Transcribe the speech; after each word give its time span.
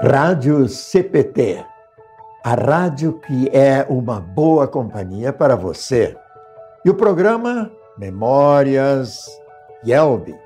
Rádio 0.00 0.68
CPT, 0.68 1.66
a 2.44 2.54
rádio 2.54 3.14
que 3.14 3.48
é 3.48 3.84
uma 3.90 4.20
boa 4.20 4.68
companhia 4.68 5.32
para 5.32 5.56
você. 5.56 6.16
E 6.84 6.90
o 6.90 6.94
programa 6.94 7.68
Memórias 7.98 9.26
Yelby. 9.84 10.38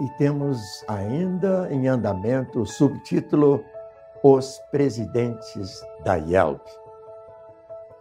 E 0.00 0.08
temos 0.18 0.58
ainda 0.88 1.68
em 1.70 1.86
andamento 1.86 2.62
o 2.62 2.66
subtítulo 2.66 3.64
Os 4.20 4.60
Presidentes 4.72 5.80
da 6.04 6.16
Yelb. 6.16 6.60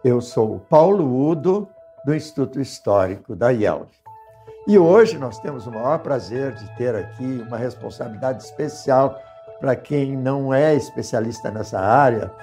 Eu 0.03 0.19
sou 0.19 0.61
Paulo 0.67 1.29
Udo, 1.29 1.69
do 2.03 2.15
Instituto 2.15 2.59
Histórico 2.59 3.35
da 3.35 3.51
Yelb. 3.51 3.87
E 4.67 4.79
hoje 4.79 5.19
nós 5.19 5.37
temos 5.37 5.67
o 5.67 5.71
maior 5.71 5.99
prazer 5.99 6.55
de 6.55 6.75
ter 6.75 6.95
aqui 6.95 7.43
uma 7.47 7.57
responsabilidade 7.57 8.43
especial 8.43 9.15
para 9.61 9.75
quem 9.75 10.17
não 10.17 10.51
é 10.51 10.73
especialista 10.73 11.51
nessa 11.51 11.79
área, 11.79 12.33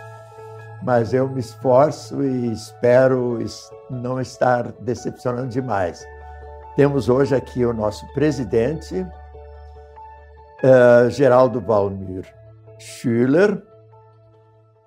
mas 0.83 1.13
eu 1.13 1.29
me 1.29 1.41
esforço 1.41 2.23
e 2.23 2.53
espero 2.53 3.45
não 3.91 4.21
estar 4.21 4.71
decepcionando 4.81 5.49
demais. 5.49 6.07
Temos 6.77 7.09
hoje 7.09 7.35
aqui 7.35 7.67
o 7.67 7.73
nosso 7.73 8.07
presidente, 8.15 9.05
uh, 10.63 11.11
Geraldo 11.11 11.61
Valmir 11.61 12.25
Schüller, 12.79 13.61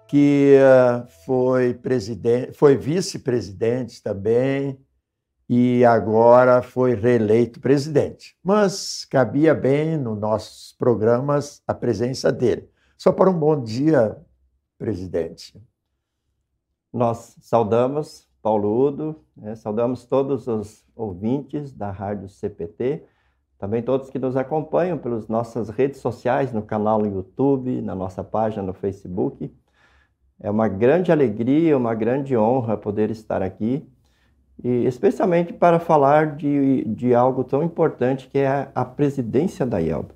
que 0.07 0.57
uh, 0.57 1.05
foi, 1.25 1.77
foi 2.53 2.77
vice-presidente 2.77 4.01
também 4.01 4.79
e 5.53 5.83
agora 5.83 6.61
foi 6.61 6.95
reeleito 6.95 7.59
presidente. 7.59 8.37
Mas 8.41 9.03
cabia 9.03 9.53
bem 9.53 9.97
nos 9.97 10.17
nossos 10.17 10.71
programas 10.79 11.61
a 11.67 11.73
presença 11.73 12.31
dele. 12.31 12.69
Só 12.97 13.11
para 13.11 13.29
um 13.29 13.37
bom 13.37 13.61
dia, 13.61 14.15
presidente. 14.77 15.61
Nós 16.93 17.35
saudamos 17.41 18.29
Paulo 18.41 18.87
Udo, 18.87 19.25
né, 19.35 19.53
saudamos 19.55 20.05
todos 20.05 20.47
os 20.47 20.85
ouvintes 20.95 21.73
da 21.73 21.91
Rádio 21.91 22.29
CPT, 22.29 23.03
também 23.59 23.83
todos 23.83 24.09
que 24.09 24.17
nos 24.17 24.37
acompanham 24.37 24.97
pelas 24.97 25.27
nossas 25.27 25.67
redes 25.67 25.99
sociais, 25.99 26.53
no 26.53 26.61
canal 26.61 26.99
no 26.99 27.07
YouTube, 27.07 27.81
na 27.81 27.93
nossa 27.93 28.23
página 28.23 28.63
no 28.63 28.73
Facebook. 28.73 29.53
É 30.39 30.49
uma 30.49 30.69
grande 30.69 31.11
alegria, 31.11 31.75
uma 31.75 31.93
grande 31.93 32.37
honra 32.37 32.77
poder 32.77 33.11
estar 33.11 33.41
aqui 33.41 33.85
e 34.63 34.85
especialmente 34.85 35.53
para 35.53 35.79
falar 35.79 36.35
de, 36.35 36.83
de 36.85 37.13
algo 37.13 37.43
tão 37.43 37.63
importante 37.63 38.27
que 38.27 38.39
é 38.39 38.69
a, 38.73 38.85
presidência 38.85 39.65
da 39.65 39.79
IELB. 39.79 40.09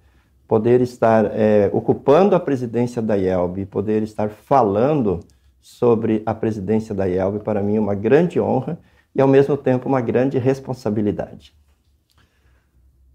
Poder 0.48 0.82
estar 0.82 1.26
é, 1.34 1.70
ocupando 1.74 2.36
a 2.36 2.40
presidência 2.40 3.02
da 3.02 3.16
IELB, 3.16 3.66
poder 3.66 4.04
estar 4.04 4.30
falando 4.30 5.22
sobre 5.60 6.22
a 6.26 6.34
presidência 6.36 6.94
da 6.94 7.08
IELB, 7.08 7.40
para 7.40 7.64
mim 7.64 7.78
é 7.78 7.80
uma 7.80 7.96
grande 7.96 8.40
honra 8.40 8.78
e, 9.16 9.22
ao 9.22 9.28
mesmo 9.28 9.58
tempo, 9.58 9.90
uma 9.90 10.02
grande 10.02 10.38
responsabilidade. 10.38 11.56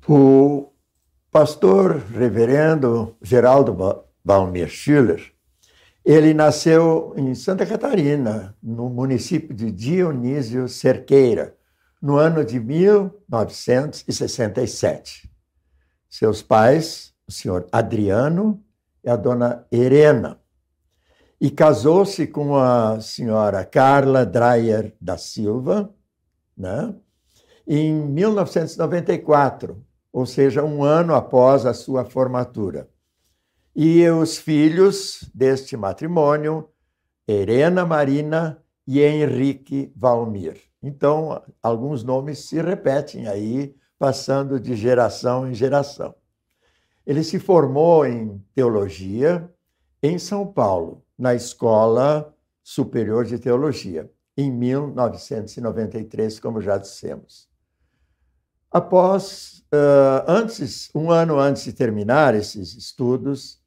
O 0.09 0.72
pastor 1.31 2.03
reverendo 2.12 3.15
Geraldo 3.22 4.05
Balmir 4.25 4.69
Schiller 4.69 5.33
ele 6.05 6.34
nasceu 6.34 7.15
em 7.17 7.34
Santa 7.34 7.67
Catarina, 7.67 8.56
no 8.62 8.89
município 8.89 9.53
de 9.55 9.70
Dionísio 9.70 10.69
Cerqueira, 10.69 11.56
no 12.01 12.17
ano 12.17 12.43
de 12.45 12.59
1967. 12.59 15.31
Seus 16.09 16.43
pais, 16.43 17.12
o 17.28 17.33
senhor 17.33 17.67
Adriano 17.71 18.65
e 19.05 19.11
a 19.11 19.17
dona 19.17 19.67
Helena, 19.71 20.41
e 21.41 21.51
casou-se 21.51 22.27
com 22.27 22.56
a 22.56 23.00
senhora 23.00 23.65
Carla 23.65 24.27
Dreyer 24.27 24.94
da 25.00 25.17
Silva, 25.17 25.94
né? 26.56 26.93
em 27.72 27.94
1994, 27.94 29.81
ou 30.12 30.27
seja, 30.27 30.65
um 30.65 30.82
ano 30.82 31.15
após 31.15 31.65
a 31.65 31.72
sua 31.72 32.05
formatura. 32.05 32.90
E 33.83 34.07
os 34.11 34.37
filhos 34.37 35.25
deste 35.35 35.75
matrimônio, 35.75 36.69
Helena 37.27 37.87
Marina 37.87 38.63
e 38.87 39.01
Henrique 39.01 39.91
Valmir. 39.97 40.61
Então, 40.83 41.43
alguns 41.63 42.05
nomes 42.05 42.41
se 42.41 42.61
repetem 42.61 43.27
aí, 43.27 43.75
passando 43.99 44.61
de 44.61 44.77
geração 44.77 45.49
em 45.49 45.55
geração. 45.55 46.15
Ele 47.07 47.25
se 47.25 47.39
formou 47.39 48.05
em 48.05 48.45
teologia 48.55 49.51
em 50.03 50.19
São 50.19 50.47
Paulo, 50.47 51.03
na 51.17 51.35
Escola 51.35 52.37
Superior 52.62 53.25
de 53.25 53.39
Teologia, 53.39 54.12
em 54.37 54.53
1993, 54.53 56.39
como 56.39 56.61
já 56.61 56.77
dissemos. 56.77 57.49
Após, 58.71 59.65
uh, 59.73 60.23
antes, 60.29 60.91
um 60.95 61.11
ano 61.11 61.39
antes 61.41 61.65
de 61.65 61.73
terminar 61.73 62.35
esses 62.35 62.75
estudos, 62.75 63.59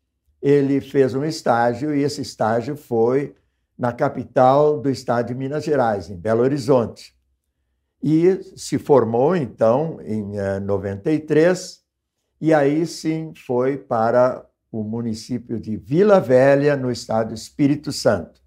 ele 0.43 0.81
fez 0.81 1.15
um 1.15 1.23
estágio 1.23 1.95
e 1.95 2.03
esse 2.03 2.21
estágio 2.21 2.75
foi 2.75 3.33
na 3.77 3.93
capital 3.93 4.77
do 4.77 4.89
estado 4.89 5.27
de 5.27 5.35
Minas 5.35 5.63
Gerais, 5.63 6.09
em 6.09 6.17
Belo 6.17 6.41
Horizonte. 6.41 7.15
E 8.03 8.43
se 8.57 8.77
formou, 8.77 9.37
então, 9.37 10.01
em 10.01 10.33
93, 10.61 11.71
eh, 11.71 11.83
e 12.41 12.53
aí 12.53 12.85
sim 12.85 13.31
foi 13.47 13.77
para 13.77 14.45
o 14.69 14.83
município 14.83 15.57
de 15.57 15.77
Vila 15.77 16.19
Velha, 16.19 16.75
no 16.75 16.91
estado 16.91 17.29
do 17.29 17.35
Espírito 17.35 17.93
Santo. 17.93 18.41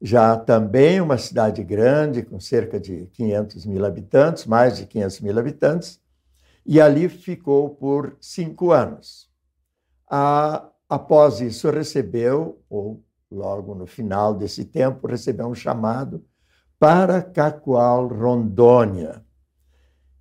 Já 0.00 0.36
também 0.36 1.00
uma 1.00 1.18
cidade 1.18 1.64
grande, 1.64 2.22
com 2.22 2.38
cerca 2.38 2.78
de 2.78 3.06
500 3.06 3.66
mil 3.66 3.84
habitantes, 3.84 4.46
mais 4.46 4.76
de 4.76 4.86
500 4.86 5.20
mil 5.22 5.36
habitantes, 5.36 6.00
e 6.64 6.80
ali 6.80 7.08
ficou 7.08 7.70
por 7.70 8.16
cinco 8.20 8.70
anos. 8.70 9.28
A 10.08 10.70
Após 10.88 11.40
isso, 11.40 11.70
recebeu, 11.70 12.60
ou 12.68 13.02
logo 13.30 13.74
no 13.74 13.86
final 13.86 14.34
desse 14.34 14.64
tempo, 14.64 15.06
recebeu 15.06 15.46
um 15.46 15.54
chamado 15.54 16.24
para 16.78 17.22
Cacoal, 17.22 18.06
Rondônia. 18.08 19.24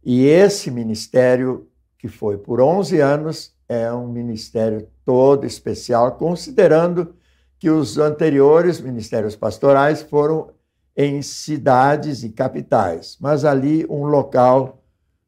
E 0.04 0.26
esse 0.26 0.72
ministério, 0.72 1.68
que 1.98 2.08
foi 2.08 2.38
por 2.38 2.60
11 2.60 3.00
anos, 3.00 3.56
é 3.68 3.92
um 3.94 4.08
ministério 4.08 4.88
todo 5.06 5.46
especial, 5.46 6.14
considerando 6.14 7.16
que 7.58 7.70
os 7.70 7.98
anteriores 7.98 8.82
ministérios 8.82 9.36
pastorais 9.36 10.02
foram 10.02 10.50
em 10.96 11.22
cidades 11.22 12.24
e 12.24 12.30
capitais, 12.30 13.18
mas 13.20 13.46
ali 13.46 13.86
um 13.90 14.04
local 14.04 14.83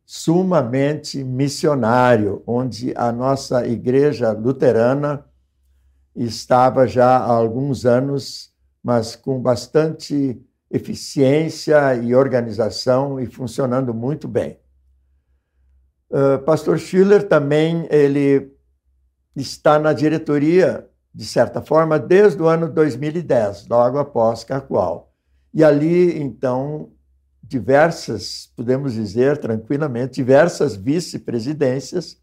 sumamente 0.05 1.23
missionário, 1.23 2.43
onde 2.45 2.93
a 2.95 3.11
nossa 3.11 3.65
igreja 3.65 4.31
luterana 4.31 5.25
estava 6.15 6.87
já 6.87 7.17
há 7.17 7.31
alguns 7.31 7.85
anos, 7.85 8.53
mas 8.83 9.15
com 9.15 9.41
bastante 9.41 10.39
eficiência 10.69 11.95
e 11.95 12.13
organização 12.13 13.19
e 13.19 13.25
funcionando 13.25 13.93
muito 13.93 14.27
bem. 14.27 14.59
Uh, 16.09 16.37
Pastor 16.45 16.77
Schiller 16.77 17.27
também 17.27 17.87
ele 17.89 18.53
está 19.35 19.79
na 19.79 19.91
diretoria, 19.91 20.87
de 21.13 21.25
certa 21.25 21.61
forma, 21.61 21.97
desde 21.97 22.41
o 22.41 22.47
ano 22.47 22.69
2010, 22.69 23.67
logo 23.67 23.97
após 23.97 24.43
Cacoal. 24.43 25.11
E 25.53 25.63
ali, 25.63 26.21
então, 26.21 26.91
diversas, 27.47 28.51
podemos 28.55 28.93
dizer 28.93 29.37
tranquilamente, 29.37 30.15
diversas 30.15 30.75
vice-presidências. 30.75 32.19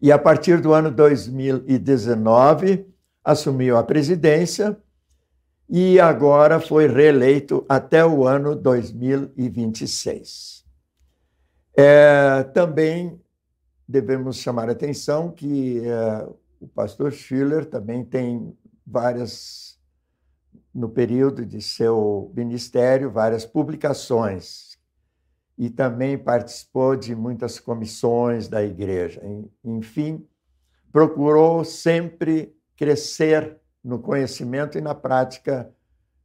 E 0.00 0.10
a 0.10 0.18
partir 0.18 0.60
do 0.60 0.72
ano 0.72 0.90
2019, 0.90 2.88
assumiu 3.24 3.76
a 3.76 3.84
presidência 3.84 4.76
e 5.68 6.00
agora 6.00 6.58
foi 6.58 6.88
reeleito 6.88 7.64
até 7.68 8.04
o 8.04 8.26
ano 8.26 8.56
2026. 8.56 10.64
É, 11.74 12.42
também 12.52 13.18
devemos 13.88 14.36
chamar 14.38 14.68
a 14.68 14.72
atenção 14.72 15.30
que 15.30 15.80
é, 15.86 16.28
o 16.60 16.66
pastor 16.66 17.12
Schiller 17.12 17.64
também 17.64 18.04
tem 18.04 18.54
várias 18.86 19.71
no 20.74 20.88
período 20.88 21.44
de 21.44 21.60
seu 21.60 22.32
ministério, 22.34 23.10
várias 23.10 23.44
publicações 23.44 24.78
e 25.58 25.68
também 25.68 26.16
participou 26.16 26.96
de 26.96 27.14
muitas 27.14 27.60
comissões 27.60 28.48
da 28.48 28.62
igreja. 28.62 29.22
Enfim, 29.62 30.26
procurou 30.90 31.64
sempre 31.64 32.56
crescer 32.76 33.60
no 33.84 33.98
conhecimento 33.98 34.78
e 34.78 34.80
na 34.80 34.94
prática 34.94 35.70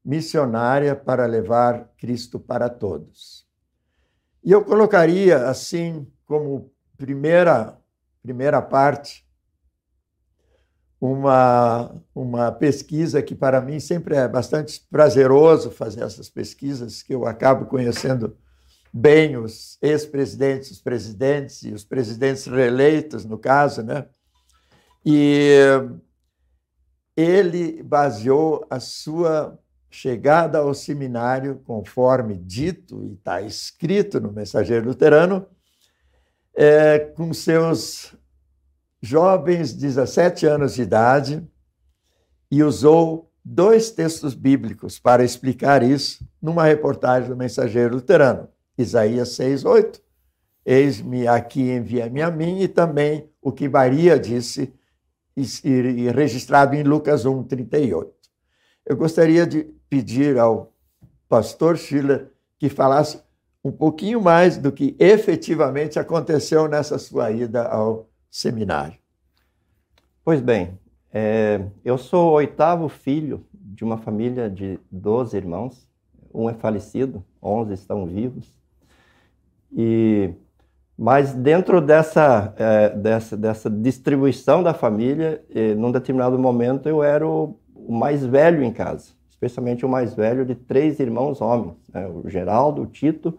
missionária 0.03 0.95
para 0.95 1.25
levar 1.25 1.91
Cristo 1.97 2.39
para 2.39 2.69
todos. 2.69 3.45
E 4.43 4.51
eu 4.51 4.63
colocaria 4.63 5.49
assim 5.49 6.07
como 6.25 6.71
primeira 6.95 7.77
primeira 8.23 8.61
parte 8.61 9.26
uma, 10.99 11.95
uma 12.13 12.51
pesquisa 12.51 13.21
que 13.21 13.35
para 13.35 13.61
mim 13.61 13.79
sempre 13.79 14.15
é 14.15 14.27
bastante 14.27 14.81
prazeroso 14.89 15.69
fazer 15.69 16.03
essas 16.03 16.29
pesquisas, 16.29 17.03
que 17.03 17.13
eu 17.13 17.25
acabo 17.25 17.65
conhecendo 17.65 18.35
bem 18.91 19.37
os 19.37 19.77
ex-presidentes, 19.81 20.71
os 20.71 20.81
presidentes 20.81 21.63
e 21.63 21.71
os 21.71 21.83
presidentes 21.83 22.45
reeleitos, 22.47 23.25
no 23.25 23.37
caso, 23.37 23.83
né? 23.83 24.07
E 25.05 25.53
ele 27.15 27.81
baseou 27.83 28.65
a 28.69 28.79
sua 28.79 29.57
chegada 29.89 30.59
ao 30.59 30.73
seminário, 30.73 31.61
conforme 31.63 32.37
dito 32.37 33.03
e 33.03 33.13
está 33.13 33.41
escrito 33.41 34.19
no 34.19 34.31
Mensageiro 34.31 34.87
Luterano, 34.87 35.47
é, 36.55 36.99
com 36.99 37.33
seus 37.33 38.15
jovens 39.07 39.71
17 39.71 40.45
anos 40.45 40.75
de 40.75 40.81
idade 40.81 41.47
e 42.51 42.61
usou 42.61 43.31
dois 43.43 43.89
textos 43.89 44.33
bíblicos 44.33 44.99
para 44.99 45.23
explicar 45.23 45.81
isso 45.81 46.27
numa 46.41 46.65
reportagem 46.65 47.29
do 47.29 47.37
Mensageiro 47.37 47.95
Luterano. 47.95 48.49
Isaías 48.77 49.29
6, 49.29 49.63
8. 49.63 50.01
Eis-me 50.65 51.25
aqui, 51.25 51.71
envia-me 51.71 52.21
a 52.21 52.29
mim, 52.29 52.59
e 52.61 52.67
também 52.67 53.29
o 53.41 53.53
que 53.53 53.69
Maria 53.69 54.19
disse, 54.19 54.73
e, 55.37 56.11
registrado 56.13 56.75
em 56.75 56.83
Lucas 56.83 57.25
1, 57.25 57.43
38. 57.43 58.11
Eu 58.85 58.97
gostaria 58.97 59.47
de 59.47 59.63
pedir 59.89 60.37
ao 60.37 60.73
pastor 61.29 61.77
Schiller 61.77 62.29
que 62.59 62.67
falasse 62.67 63.21
um 63.63 63.71
pouquinho 63.71 64.21
mais 64.21 64.57
do 64.57 64.71
que 64.71 64.97
efetivamente 64.99 65.97
aconteceu 65.97 66.67
nessa 66.67 66.97
sua 66.97 67.31
ida 67.31 67.63
ao 67.63 68.06
seminário. 68.29 68.97
Pois 70.23 70.41
bem, 70.41 70.77
é, 71.11 71.65
eu 71.83 71.97
sou 71.97 72.29
o 72.29 72.33
oitavo 72.33 72.89
filho 72.89 73.45
de 73.53 73.83
uma 73.83 73.97
família 73.97 74.49
de 74.49 74.79
12 74.91 75.35
irmãos. 75.37 75.87
Um 76.33 76.49
é 76.49 76.53
falecido, 76.53 77.23
11 77.41 77.73
estão 77.73 78.05
vivos. 78.05 78.59
E 79.71 80.33
mas 80.97 81.31
dentro 81.31 81.79
dessa, 81.79 82.55
é, 82.57 82.89
dessa, 82.89 83.37
dessa 83.37 83.69
distribuição 83.69 84.63
da 84.63 84.73
família, 84.73 85.43
eh, 85.53 85.75
num 85.75 85.91
determinado 85.91 86.39
momento 86.39 86.89
eu 86.89 87.03
era 87.03 87.25
o, 87.25 87.59
o, 87.75 87.93
mais 87.93 88.25
velho 88.25 88.63
em 88.63 88.73
casa, 88.73 89.11
especialmente 89.29 89.85
o 89.85 89.89
mais 89.89 90.15
velho 90.15 90.43
de 90.43 90.55
três 90.55 90.99
irmãos 90.99 91.39
homens, 91.39 91.75
né? 91.93 92.07
o 92.07 92.27
Geraldo, 92.27 92.81
o 92.81 92.87
Tito 92.87 93.37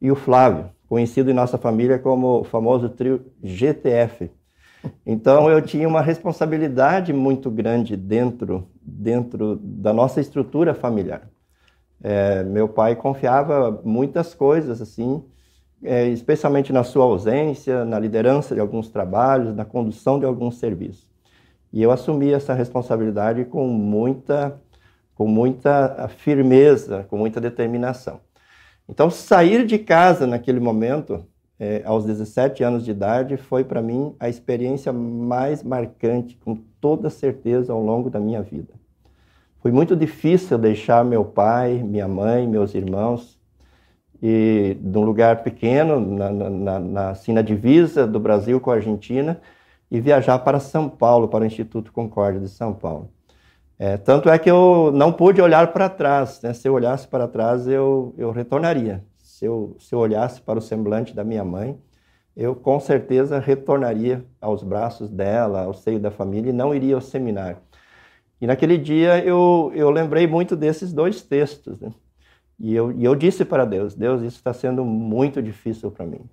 e 0.00 0.10
o 0.10 0.16
Flávio, 0.16 0.70
conhecido 0.88 1.30
em 1.30 1.34
nossa 1.34 1.58
família 1.58 1.98
como 1.98 2.40
o 2.40 2.44
famoso 2.44 2.88
trio 2.88 3.26
GTF. 3.42 4.30
Então 5.04 5.50
eu 5.50 5.60
tinha 5.60 5.88
uma 5.88 6.00
responsabilidade 6.00 7.12
muito 7.12 7.50
grande 7.50 7.96
dentro, 7.96 8.68
dentro 8.80 9.56
da 9.62 9.92
nossa 9.92 10.20
estrutura 10.20 10.72
familiar. 10.74 11.28
É, 12.00 12.44
meu 12.44 12.68
pai 12.68 12.94
confiava 12.94 13.80
muitas 13.84 14.34
coisas 14.34 14.80
assim 14.80 15.22
é, 15.82 16.06
especialmente 16.08 16.72
na 16.72 16.82
sua 16.82 17.04
ausência, 17.04 17.84
na 17.84 17.98
liderança 17.98 18.54
de 18.54 18.60
alguns 18.60 18.88
trabalhos, 18.88 19.54
na 19.54 19.64
condução 19.64 20.18
de 20.18 20.26
alguns 20.26 20.58
serviços. 20.58 21.06
E 21.72 21.82
eu 21.82 21.90
assumi 21.90 22.32
essa 22.32 22.54
responsabilidade 22.54 23.44
com 23.44 23.66
muita, 23.68 24.60
com 25.14 25.26
muita 25.26 26.08
firmeza, 26.08 27.04
com 27.08 27.16
muita 27.16 27.40
determinação. 27.40 28.20
Então, 28.88 29.10
sair 29.10 29.66
de 29.66 29.78
casa 29.78 30.26
naquele 30.26 30.58
momento, 30.60 31.24
é, 31.58 31.82
aos 31.84 32.04
17 32.04 32.62
anos 32.64 32.84
de 32.84 32.90
idade, 32.90 33.36
foi 33.36 33.64
para 33.64 33.82
mim 33.82 34.14
a 34.18 34.28
experiência 34.28 34.92
mais 34.92 35.62
marcante, 35.62 36.36
com 36.36 36.56
toda 36.80 37.10
certeza, 37.10 37.72
ao 37.72 37.82
longo 37.82 38.08
da 38.08 38.18
minha 38.18 38.42
vida. 38.42 38.72
Foi 39.60 39.72
muito 39.72 39.96
difícil 39.96 40.56
deixar 40.56 41.04
meu 41.04 41.24
pai, 41.24 41.82
minha 41.82 42.08
mãe, 42.08 42.46
meus 42.46 42.74
irmãos 42.74 43.38
e 44.22 44.76
de 44.80 44.98
um 44.98 45.02
lugar 45.02 45.42
pequeno, 45.42 46.00
na, 46.00 46.30
na, 46.30 46.80
na, 46.80 47.10
assim, 47.10 47.32
na 47.32 47.42
divisa 47.42 48.06
do 48.06 48.18
Brasil 48.18 48.60
com 48.60 48.70
a 48.70 48.74
Argentina, 48.74 49.40
e 49.90 50.00
viajar 50.00 50.38
para 50.40 50.60
São 50.60 50.88
Paulo, 50.88 51.28
para 51.28 51.44
o 51.44 51.46
Instituto 51.46 51.92
Concórdia 51.92 52.40
de 52.40 52.48
São 52.48 52.74
Paulo. 52.74 53.10
É, 53.78 53.96
tanto 53.96 54.28
é 54.28 54.38
que 54.38 54.50
eu 54.50 54.90
não 54.92 55.12
pude 55.12 55.40
olhar 55.40 55.72
para 55.72 55.88
trás. 55.88 56.42
Né? 56.42 56.52
Se 56.52 56.68
eu 56.68 56.74
olhasse 56.74 57.06
para 57.06 57.28
trás, 57.28 57.68
eu, 57.68 58.12
eu 58.18 58.32
retornaria. 58.32 59.04
Se 59.16 59.44
eu, 59.44 59.76
se 59.78 59.94
eu 59.94 60.00
olhasse 60.00 60.40
para 60.40 60.58
o 60.58 60.62
semblante 60.62 61.14
da 61.14 61.22
minha 61.22 61.44
mãe, 61.44 61.80
eu 62.36 62.56
com 62.56 62.80
certeza 62.80 63.38
retornaria 63.38 64.24
aos 64.40 64.64
braços 64.64 65.08
dela, 65.08 65.62
ao 65.62 65.74
seio 65.74 66.00
da 66.00 66.10
família, 66.10 66.50
e 66.50 66.52
não 66.52 66.74
iria 66.74 66.96
ao 66.96 67.00
seminário. 67.00 67.58
E 68.40 68.46
naquele 68.46 68.76
dia 68.78 69.24
eu, 69.24 69.70
eu 69.74 69.90
lembrei 69.90 70.26
muito 70.26 70.56
desses 70.56 70.92
dois 70.92 71.22
textos. 71.22 71.80
Né? 71.80 71.92
E 72.58 72.74
eu, 72.74 72.90
e 72.92 73.04
eu 73.04 73.14
disse 73.14 73.44
para 73.44 73.64
Deus: 73.64 73.94
Deus, 73.94 74.22
isso 74.22 74.38
está 74.38 74.52
sendo 74.52 74.84
muito 74.84 75.40
difícil 75.40 75.90
para 75.90 76.06
mim. 76.06 76.28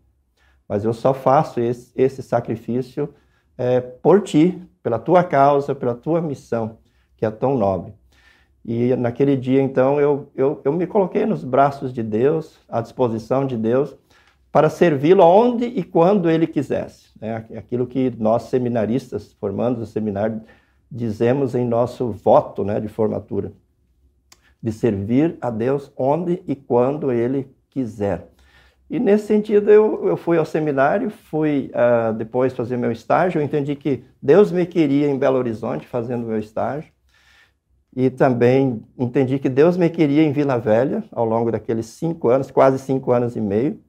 Mas 0.67 0.83
eu 0.83 0.93
só 0.93 1.13
faço 1.13 1.59
esse, 1.59 1.91
esse 1.95 2.23
sacrifício 2.23 3.13
é, 3.55 3.79
por 3.79 4.21
ti, 4.21 4.59
pela 4.81 4.97
tua 4.97 5.23
causa, 5.23 5.75
pela 5.75 5.93
tua 5.93 6.21
missão, 6.21 6.79
que 7.17 7.25
é 7.25 7.31
tão 7.31 7.57
nobre. 7.57 7.93
E 8.63 8.95
naquele 8.95 9.35
dia, 9.35 9.61
então, 9.61 9.99
eu, 9.99 10.31
eu, 10.35 10.61
eu 10.63 10.73
me 10.73 10.87
coloquei 10.87 11.25
nos 11.25 11.43
braços 11.43 11.93
de 11.93 12.01
Deus, 12.01 12.59
à 12.67 12.81
disposição 12.81 13.45
de 13.45 13.55
Deus, 13.55 13.95
para 14.51 14.69
servi-lo 14.69 15.23
onde 15.23 15.65
e 15.65 15.83
quando 15.83 16.29
ele 16.29 16.47
quisesse. 16.47 17.09
É 17.21 17.57
aquilo 17.57 17.85
que 17.85 18.11
nós, 18.17 18.43
seminaristas, 18.43 19.33
formandos 19.33 19.79
do 19.79 19.85
seminário, 19.85 20.41
dizemos 20.89 21.55
em 21.55 21.65
nosso 21.65 22.11
voto 22.11 22.63
né, 22.63 22.79
de 22.79 22.87
formatura 22.87 23.51
de 24.65 24.71
servir 24.71 25.37
a 25.41 25.51
Deus 25.51 25.91
onde 25.95 26.41
e 26.47 26.55
quando 26.55 27.11
Ele 27.11 27.47
quiser. 27.69 28.29
E 28.89 28.99
nesse 28.99 29.27
sentido 29.27 29.69
eu, 29.69 30.07
eu 30.07 30.17
fui 30.17 30.39
ao 30.39 30.45
seminário, 30.45 31.11
fui 31.11 31.71
uh, 31.71 32.11
depois 32.11 32.51
fazer 32.51 32.75
meu 32.75 32.91
estágio, 32.91 33.39
eu 33.39 33.45
entendi 33.45 33.75
que 33.75 34.03
Deus 34.19 34.51
me 34.51 34.65
queria 34.65 35.07
em 35.07 35.19
Belo 35.19 35.37
Horizonte 35.37 35.85
fazendo 35.85 36.25
meu 36.25 36.39
estágio, 36.39 36.91
e 37.95 38.09
também 38.09 38.83
entendi 38.97 39.39
que 39.39 39.47
Deus 39.47 39.77
me 39.77 39.89
queria 39.89 40.23
em 40.23 40.31
Vila 40.31 40.57
Velha 40.57 41.03
ao 41.11 41.25
longo 41.25 41.51
daqueles 41.51 41.85
cinco 41.85 42.29
anos, 42.29 42.51
quase 42.51 42.77
cinco 42.77 43.11
anos 43.11 43.35
e 43.35 43.41
meio, 43.41 43.79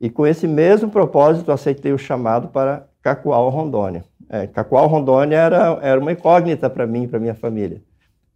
e 0.00 0.08
com 0.08 0.26
esse 0.26 0.46
mesmo 0.46 0.90
propósito 0.90 1.50
aceitei 1.50 1.92
o 1.92 1.98
chamado 1.98 2.48
para 2.48 2.86
Cacoal, 3.02 3.48
Rondônia. 3.48 4.04
É, 4.28 4.46
Cacoal, 4.46 4.86
Rondônia 4.86 5.36
era, 5.36 5.78
era 5.82 6.00
uma 6.00 6.12
incógnita 6.12 6.70
para 6.70 6.86
mim 6.86 7.04
e 7.04 7.08
para 7.08 7.18
minha 7.18 7.34
família. 7.34 7.82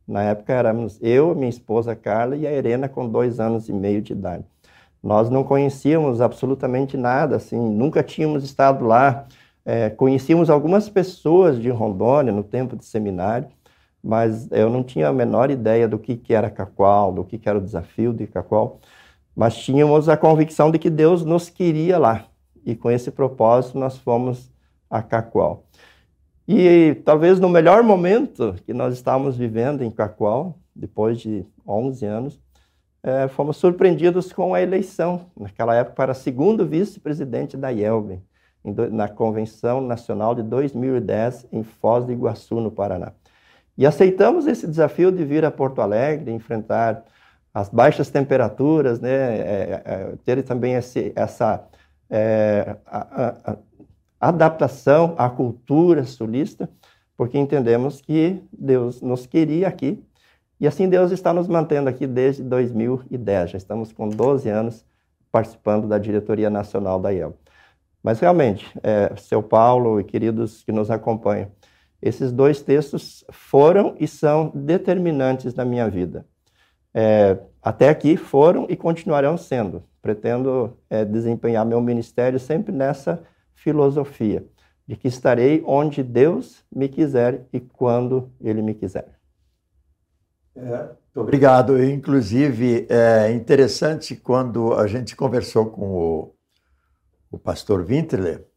Na 0.06 0.22
época 0.22 0.52
éramos 0.52 0.98
eu, 1.02 1.34
minha 1.34 1.48
esposa 1.48 1.94
Carla 1.94 2.36
e 2.36 2.46
a 2.46 2.52
Irena 2.52 2.88
com 2.88 3.08
dois 3.08 3.38
anos 3.38 3.68
e 3.68 3.72
meio 3.72 4.00
de 4.00 4.12
idade. 4.12 4.44
Nós 5.02 5.30
não 5.30 5.44
conhecíamos 5.44 6.20
absolutamente 6.20 6.96
nada, 6.96 7.36
assim, 7.36 7.58
nunca 7.58 8.02
tínhamos 8.02 8.42
estado 8.42 8.84
lá. 8.84 9.26
É, 9.64 9.90
conhecíamos 9.90 10.48
algumas 10.48 10.88
pessoas 10.88 11.60
de 11.60 11.68
Rondônia 11.68 12.32
no 12.32 12.42
tempo 12.42 12.74
de 12.74 12.86
seminário, 12.86 13.48
mas 14.08 14.50
eu 14.50 14.70
não 14.70 14.82
tinha 14.82 15.08
a 15.08 15.12
menor 15.12 15.50
ideia 15.50 15.86
do 15.86 15.98
que, 15.98 16.16
que 16.16 16.32
era 16.32 16.48
Cacoal, 16.48 17.12
do 17.12 17.22
que, 17.22 17.36
que 17.36 17.46
era 17.46 17.58
o 17.58 17.60
desafio 17.60 18.10
de 18.10 18.26
Cacoal, 18.26 18.80
mas 19.36 19.54
tínhamos 19.58 20.08
a 20.08 20.16
convicção 20.16 20.70
de 20.70 20.78
que 20.78 20.88
Deus 20.88 21.26
nos 21.26 21.50
queria 21.50 21.98
lá. 21.98 22.24
E 22.64 22.74
com 22.74 22.90
esse 22.90 23.10
propósito 23.10 23.78
nós 23.78 23.98
fomos 23.98 24.50
a 24.88 25.02
Cacoal. 25.02 25.66
E 26.48 26.94
talvez 27.04 27.38
no 27.38 27.50
melhor 27.50 27.82
momento 27.82 28.54
que 28.64 28.72
nós 28.72 28.94
estávamos 28.94 29.36
vivendo 29.36 29.84
em 29.84 29.90
Cacoal, 29.90 30.58
depois 30.74 31.20
de 31.20 31.44
11 31.66 32.06
anos, 32.06 32.40
é, 33.02 33.28
fomos 33.28 33.58
surpreendidos 33.58 34.32
com 34.32 34.54
a 34.54 34.62
eleição, 34.62 35.26
naquela 35.38 35.74
época, 35.74 35.96
para 35.96 36.14
segundo 36.14 36.66
vice-presidente 36.66 37.58
da 37.58 37.68
IELB, 37.68 38.22
na 38.90 39.06
Convenção 39.06 39.82
Nacional 39.82 40.34
de 40.34 40.42
2010, 40.44 41.48
em 41.52 41.62
Foz 41.62 42.06
do 42.06 42.12
Iguaçu, 42.12 42.54
no 42.54 42.70
Paraná. 42.70 43.12
E 43.78 43.86
aceitamos 43.86 44.48
esse 44.48 44.66
desafio 44.66 45.12
de 45.12 45.24
vir 45.24 45.44
a 45.44 45.52
Porto 45.52 45.80
Alegre, 45.80 46.32
enfrentar 46.32 47.04
as 47.54 47.68
baixas 47.68 48.10
temperaturas, 48.10 49.00
né, 49.00 49.10
é, 49.10 49.82
é, 49.84 50.14
ter 50.24 50.42
também 50.42 50.74
esse, 50.74 51.12
essa 51.14 51.64
é, 52.10 52.76
a, 52.84 53.34
a, 53.52 53.56
adaptação 54.20 55.14
à 55.16 55.30
cultura 55.30 56.02
sulista, 56.02 56.68
porque 57.16 57.38
entendemos 57.38 58.00
que 58.00 58.42
Deus 58.52 59.00
nos 59.00 59.26
queria 59.26 59.68
aqui 59.68 60.02
e 60.60 60.66
assim 60.66 60.88
Deus 60.88 61.12
está 61.12 61.32
nos 61.32 61.46
mantendo 61.46 61.88
aqui 61.88 62.04
desde 62.04 62.42
2010. 62.42 63.50
Já 63.50 63.58
estamos 63.58 63.92
com 63.92 64.08
12 64.08 64.48
anos 64.48 64.84
participando 65.30 65.86
da 65.86 65.98
diretoria 65.98 66.50
nacional 66.50 67.00
da 67.00 67.12
IEL. 67.12 67.36
Mas 68.02 68.18
realmente, 68.18 68.66
é, 68.82 69.14
seu 69.16 69.40
Paulo 69.40 70.00
e 70.00 70.04
queridos 70.04 70.64
que 70.64 70.72
nos 70.72 70.90
acompanham, 70.90 71.48
esses 72.00 72.32
dois 72.32 72.62
textos 72.62 73.24
foram 73.30 73.96
e 73.98 74.06
são 74.06 74.52
determinantes 74.54 75.54
na 75.54 75.64
minha 75.64 75.88
vida. 75.88 76.26
É, 76.94 77.38
até 77.62 77.88
aqui 77.88 78.16
foram 78.16 78.66
e 78.68 78.76
continuarão 78.76 79.36
sendo. 79.36 79.82
Pretendo 80.00 80.76
é, 80.88 81.04
desempenhar 81.04 81.66
meu 81.66 81.80
ministério 81.80 82.38
sempre 82.38 82.72
nessa 82.72 83.22
filosofia 83.54 84.46
de 84.88 84.96
que 84.96 85.06
estarei 85.06 85.62
onde 85.66 86.02
Deus 86.02 86.64
me 86.74 86.88
quiser 86.88 87.46
e 87.52 87.60
quando 87.60 88.32
Ele 88.40 88.62
me 88.62 88.72
quiser. 88.72 89.18
É, 90.56 90.88
obrigado. 91.14 91.82
Inclusive, 91.82 92.86
é 92.88 93.30
interessante 93.32 94.16
quando 94.16 94.72
a 94.72 94.86
gente 94.86 95.14
conversou 95.14 95.66
com 95.66 95.90
o, 95.90 96.34
o 97.30 97.38
pastor 97.38 97.84
Winterler, 97.84 98.47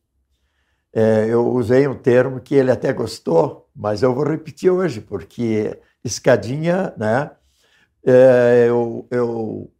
é, 0.93 1.27
eu 1.29 1.47
usei 1.47 1.87
um 1.87 1.95
termo 1.95 2.39
que 2.41 2.55
ele 2.55 2.71
até 2.71 2.91
gostou, 2.91 3.69
mas 3.75 4.03
eu 4.03 4.13
vou 4.13 4.25
repetir 4.25 4.69
hoje, 4.69 5.01
porque 5.01 5.79
escadinha, 6.03 6.93
né? 6.97 7.31
É, 8.03 8.65
eu, 8.67 9.07
eu 9.11 9.71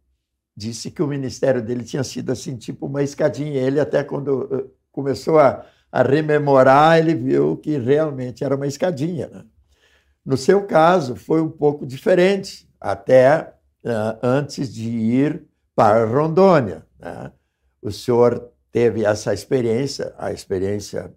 disse 0.56 0.90
que 0.90 1.02
o 1.02 1.06
ministério 1.06 1.62
dele 1.62 1.84
tinha 1.84 2.04
sido 2.04 2.30
assim, 2.30 2.56
tipo 2.56 2.86
uma 2.86 3.02
escadinha. 3.02 3.60
Ele 3.60 3.80
até 3.80 4.04
quando 4.04 4.48
eh, 4.52 4.64
começou 4.92 5.38
a, 5.38 5.64
a 5.90 6.02
rememorar, 6.02 6.98
ele 6.98 7.14
viu 7.14 7.56
que 7.56 7.76
realmente 7.78 8.44
era 8.44 8.54
uma 8.54 8.66
escadinha. 8.66 9.28
Né? 9.28 9.44
No 10.24 10.36
seu 10.36 10.66
caso, 10.66 11.16
foi 11.16 11.42
um 11.42 11.50
pouco 11.50 11.84
diferente, 11.86 12.68
até 12.80 13.54
uh, 13.84 14.18
antes 14.22 14.72
de 14.72 14.88
ir 14.88 15.44
para 15.74 16.04
Rondônia. 16.04 16.86
Né? 16.98 17.32
O 17.80 17.90
senhor 17.90 18.51
teve 18.72 19.04
essa 19.04 19.34
experiência, 19.34 20.14
a 20.16 20.32
experiência 20.32 21.14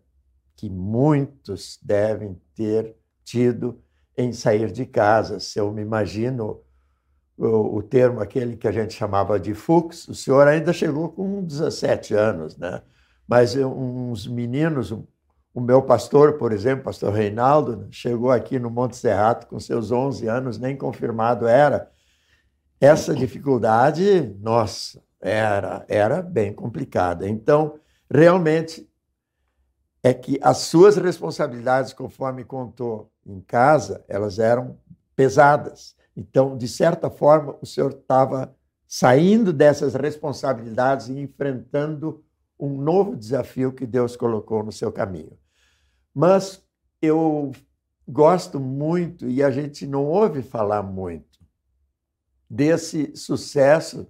que 0.55 0.69
muitos 0.69 1.79
devem 1.81 2.39
ter 2.53 2.95
tido 3.23 3.81
em 4.17 4.31
sair 4.33 4.71
de 4.71 4.85
casa. 4.85 5.39
Se 5.39 5.59
eu 5.59 5.71
me 5.71 5.81
imagino 5.81 6.61
o, 7.37 7.77
o, 7.77 7.81
termo 7.83 8.19
aquele 8.19 8.55
que 8.55 8.67
a 8.67 8.71
gente 8.71 8.93
chamava 8.93 9.39
de 9.39 9.53
Fux, 9.53 10.07
o 10.07 10.13
senhor 10.13 10.47
ainda 10.47 10.71
chegou 10.71 11.09
com 11.09 11.43
17 11.43 12.13
anos, 12.13 12.57
né? 12.57 12.81
Mas 13.27 13.55
uns 13.55 14.27
meninos, 14.27 14.91
o, 14.91 15.59
meu 15.59 15.81
pastor, 15.81 16.33
por 16.33 16.51
exemplo, 16.51 16.85
pastor 16.85 17.11
Reinaldo, 17.11 17.87
chegou 17.89 18.31
aqui 18.31 18.59
no 18.59 18.69
Monte 18.69 18.95
Serrato 18.95 19.47
com 19.47 19.59
seus 19.59 19.91
11 19.91 20.27
anos, 20.27 20.59
nem 20.59 20.77
confirmado 20.77 21.47
era. 21.47 21.89
Essa 22.79 23.15
dificuldade, 23.15 24.35
nossa, 24.39 25.01
era, 25.25 25.83
era 25.87 26.21
bem 26.21 26.53
complicada. 26.53 27.27
Então, 27.27 27.79
realmente, 28.09 28.87
é 30.03 30.13
que 30.13 30.37
as 30.41 30.57
suas 30.57 30.97
responsabilidades, 30.97 31.93
conforme 31.93 32.45
contou 32.45 33.11
em 33.25 33.41
casa, 33.41 34.05
elas 34.07 34.37
eram 34.37 34.77
pesadas. 35.15 35.95
Então, 36.15 36.55
de 36.55 36.67
certa 36.67 37.09
forma, 37.09 37.57
o 37.59 37.65
senhor 37.65 37.91
estava 37.91 38.55
saindo 38.87 39.51
dessas 39.51 39.95
responsabilidades 39.95 41.07
e 41.07 41.19
enfrentando 41.19 42.23
um 42.59 42.77
novo 42.77 43.15
desafio 43.15 43.73
que 43.73 43.87
Deus 43.87 44.15
colocou 44.15 44.63
no 44.63 44.71
seu 44.71 44.91
caminho. 44.91 45.37
Mas 46.13 46.63
eu 47.01 47.51
gosto 48.07 48.59
muito, 48.59 49.27
e 49.27 49.41
a 49.41 49.49
gente 49.49 49.87
não 49.87 50.05
ouve 50.05 50.43
falar 50.43 50.83
muito, 50.83 51.39
desse 52.47 53.15
sucesso 53.15 54.07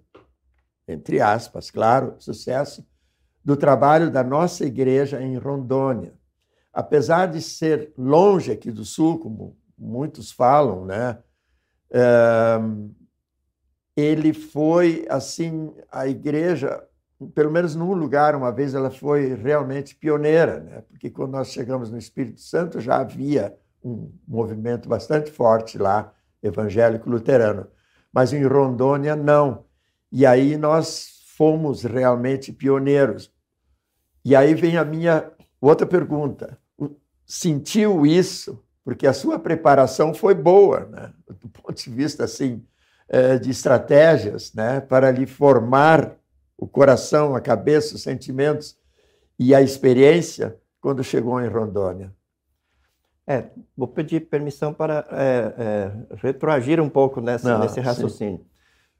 entre 0.88 1.20
aspas, 1.20 1.72
claro, 1.72 2.16
sucesso 2.20 2.86
do 3.44 3.56
trabalho 3.56 4.10
da 4.10 4.24
nossa 4.24 4.66
igreja 4.66 5.22
em 5.22 5.38
Rondônia. 5.38 6.14
Apesar 6.74 7.28
de 7.28 7.42
ser 7.42 7.94
longe 7.98 8.52
aqui 8.52 8.72
do 8.72 8.84
sul, 8.84 9.20
como 9.20 9.58
muitos 9.78 10.32
falam, 10.32 10.86
né? 10.86 11.20
É, 11.92 12.60
ele 13.96 14.34
foi 14.34 15.06
assim 15.10 15.74
a 15.92 16.08
igreja, 16.08 16.84
pelo 17.34 17.52
menos 17.52 17.76
num 17.76 17.94
lugar 17.94 18.36
uma 18.36 18.52
vez 18.52 18.74
ela 18.74 18.92
foi 18.92 19.34
realmente 19.36 19.96
pioneira, 19.96 20.60
né? 20.60 20.82
Porque 20.90 21.10
quando 21.10 21.32
nós 21.32 21.50
chegamos 21.50 21.90
no 21.92 21.98
Espírito 21.98 22.42
Santo 22.42 22.82
já 22.82 22.98
havia 22.98 23.56
um 23.84 24.12
movimento 24.28 24.90
bastante 24.90 25.32
forte 25.32 25.78
lá 25.78 26.14
evangélico 26.42 27.10
luterano, 27.10 27.68
mas 28.12 28.34
em 28.34 28.44
Rondônia 28.46 29.16
não. 29.16 29.65
E 30.16 30.26
aí 30.26 30.56
nós 30.56 31.26
fomos 31.36 31.84
realmente 31.84 32.54
pioneiros. 32.54 33.30
E 34.24 34.34
aí 34.34 34.54
vem 34.56 34.78
a 34.78 34.86
minha 34.86 35.30
outra 35.60 35.86
pergunta. 35.86 36.58
Sentiu 37.26 38.06
isso? 38.06 38.64
Porque 38.82 39.06
a 39.06 39.12
sua 39.12 39.38
preparação 39.38 40.14
foi 40.14 40.34
boa, 40.34 40.86
né? 40.86 41.12
do 41.28 41.50
ponto 41.50 41.74
de 41.74 41.90
vista 41.90 42.24
assim 42.24 42.66
é, 43.10 43.38
de 43.38 43.50
estratégias, 43.50 44.54
né? 44.54 44.80
para 44.80 45.12
lhe 45.12 45.26
formar 45.26 46.16
o 46.58 46.66
coração, 46.66 47.36
a 47.36 47.42
cabeça, 47.42 47.96
os 47.96 48.02
sentimentos 48.02 48.78
e 49.38 49.54
a 49.54 49.62
experiência 49.62 50.58
quando 50.80 51.04
chegou 51.04 51.42
em 51.42 51.50
Rondônia. 51.50 52.16
É, 53.28 53.48
vou 53.76 53.90
pedir 53.90 54.22
permissão 54.22 54.74
para 54.74 55.06
é, 55.12 55.54
é, 55.58 56.16
retroagir 56.16 56.80
um 56.80 56.90
pouco 56.90 57.20
nessa, 57.20 57.50
Não, 57.50 57.60
nesse 57.60 57.82
raciocínio. 57.82 58.38
Sim. 58.38 58.55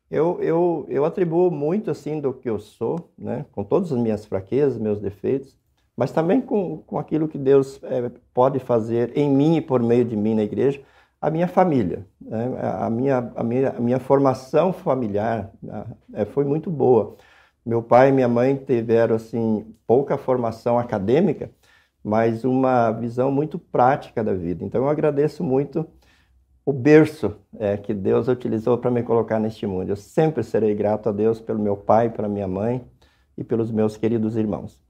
Eu, 0.10 0.40
eu, 0.42 0.86
eu 0.90 1.04
atribuo 1.06 1.50
muito 1.50 1.90
assim 1.90 2.20
do 2.22 2.34
que 2.34 2.50
eu 2.50 2.60
sou, 2.60 3.12
né? 3.18 3.46
com 3.52 3.64
todas 3.64 3.92
as 3.92 3.98
minhas 3.98 4.26
fraquezas, 4.26 4.78
meus 4.78 5.00
defeitos, 5.00 5.58
mas 5.98 6.12
também 6.12 6.42
com, 6.42 6.78
com 6.86 7.00
aquilo 7.00 7.28
que 7.28 7.38
Deus 7.38 7.80
é, 7.84 8.12
pode 8.34 8.60
fazer 8.60 9.18
em 9.18 9.30
mim 9.30 9.58
e 9.58 9.62
por 9.62 9.82
meio 9.82 10.06
de 10.06 10.16
mim 10.16 10.36
na 10.36 10.44
igreja, 10.44 10.82
a 11.20 11.30
minha 11.30 11.48
família. 11.48 12.06
Né? 12.22 12.52
A, 12.62 12.90
minha, 12.90 13.32
a, 13.36 13.44
minha, 13.44 13.70
a 13.70 13.80
minha 13.80 14.00
formação 14.00 14.72
familiar 14.72 15.52
é, 16.14 16.26
foi 16.26 16.44
muito 16.44 16.70
boa. 16.70 17.16
Meu 17.66 17.82
pai 17.82 18.10
e 18.10 18.12
minha 18.12 18.28
mãe 18.28 18.56
tiveram 18.56 19.16
assim 19.16 19.66
pouca 19.88 20.18
formação 20.18 20.78
acadêmica, 20.78 21.50
mas 22.04 22.44
uma 22.44 22.92
visão 22.92 23.32
muito 23.32 23.58
prática 23.58 24.24
da 24.24 24.34
vida. 24.34 24.64
Então 24.64 24.84
eu 24.84 24.90
agradeço 24.90 25.44
muito 25.44 25.84
o 26.66 26.74
berço 26.74 27.36
é, 27.60 27.78
que 27.78 27.94
Deus 27.94 28.28
utilizou 28.28 28.78
para 28.78 28.90
me 28.90 29.04
colocar 29.04 29.40
neste 29.40 29.68
mundo. 29.68 29.90
Eu 29.90 29.96
sempre 29.96 30.44
serei 30.44 30.74
grato 30.74 31.08
a 31.08 31.12
Deus 31.12 31.40
pelo 31.40 31.60
meu 31.60 31.78
pai, 31.78 32.10
pela 32.10 32.28
minha 32.28 32.48
mãe 32.48 32.84
e 33.38 33.44
pelos 33.44 33.70
meus 33.72 33.96
queridos 33.96 34.36
irmãos. 34.36 34.84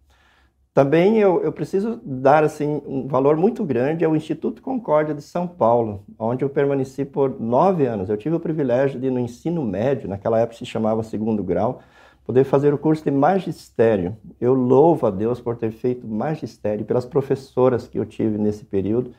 Também 0.74 1.20
eu, 1.20 1.42
eu 1.42 1.54
preciso 1.54 2.02
dar 2.04 2.44
assim 2.44 2.82
um 2.86 3.08
valor 3.08 3.38
muito 3.38 3.64
grande 3.64 4.04
ao 4.04 4.16
Instituto 4.16 4.62
Concórdia 4.62 5.16
de 5.16 5.22
São 5.22 5.48
Paulo, 5.48 6.04
onde 6.20 6.44
eu 6.44 6.50
permaneci 6.50 7.06
por 7.06 7.40
nove 7.40 7.86
anos. 7.86 8.10
Eu 8.10 8.18
tive 8.18 8.36
o 8.36 8.40
privilégio 8.40 9.00
de, 9.00 9.10
no 9.10 9.20
ensino 9.20 9.64
médio, 9.64 10.10
naquela 10.10 10.40
época 10.40 10.58
se 10.58 10.66
chamava 10.66 11.02
segundo 11.02 11.44
grau, 11.44 11.82
poder 12.26 12.44
fazer 12.44 12.74
o 12.74 12.78
curso 12.78 13.04
de 13.04 13.12
magistério. 13.12 14.18
Eu 14.40 14.54
louvo 14.54 15.08
a 15.08 15.12
Deus 15.12 15.40
por 15.40 15.56
ter 15.56 15.72
feito 15.72 16.08
magistério, 16.08 16.86
pelas 16.86 17.06
professoras 17.06 17.88
que 17.88 17.98
eu 17.98 18.06
tive 18.06 18.38
nesse 18.38 18.66
período, 18.66 19.12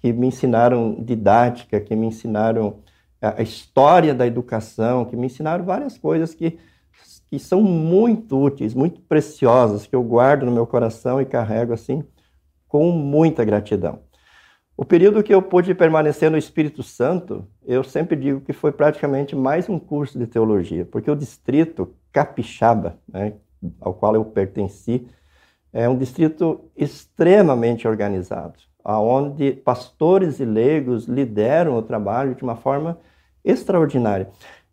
que 0.00 0.12
me 0.12 0.26
ensinaram 0.26 0.96
didática, 0.98 1.80
que 1.80 1.94
me 1.94 2.06
ensinaram 2.06 2.78
a 3.20 3.42
história 3.42 4.14
da 4.14 4.26
educação, 4.26 5.04
que 5.04 5.14
me 5.14 5.26
ensinaram 5.26 5.62
várias 5.62 5.98
coisas 5.98 6.34
que, 6.34 6.58
que 7.28 7.38
são 7.38 7.60
muito 7.60 8.38
úteis, 8.38 8.74
muito 8.74 9.00
preciosas, 9.02 9.86
que 9.86 9.94
eu 9.94 10.02
guardo 10.02 10.46
no 10.46 10.52
meu 10.52 10.66
coração 10.66 11.20
e 11.20 11.26
carrego 11.26 11.74
assim 11.74 12.02
com 12.66 12.90
muita 12.90 13.44
gratidão. 13.44 14.00
O 14.74 14.86
período 14.86 15.22
que 15.22 15.34
eu 15.34 15.42
pude 15.42 15.74
permanecer 15.74 16.30
no 16.30 16.38
Espírito 16.38 16.82
Santo, 16.82 17.46
eu 17.66 17.84
sempre 17.84 18.16
digo 18.16 18.40
que 18.40 18.54
foi 18.54 18.72
praticamente 18.72 19.36
mais 19.36 19.68
um 19.68 19.78
curso 19.78 20.18
de 20.18 20.26
teologia, 20.26 20.86
porque 20.86 21.10
o 21.10 21.16
distrito 21.16 21.94
capixaba, 22.10 22.98
né, 23.06 23.34
ao 23.78 23.92
qual 23.92 24.14
eu 24.14 24.24
pertenci, 24.24 25.06
é 25.70 25.86
um 25.86 25.98
distrito 25.98 26.70
extremamente 26.74 27.86
organizado 27.86 28.69
aonde 28.90 29.52
pastores 29.52 30.40
e 30.40 30.44
leigos 30.44 31.06
lideram 31.06 31.76
o 31.76 31.82
trabalho 31.82 32.34
de 32.34 32.42
uma 32.42 32.56
forma 32.56 32.98
extraordinária. 33.44 34.30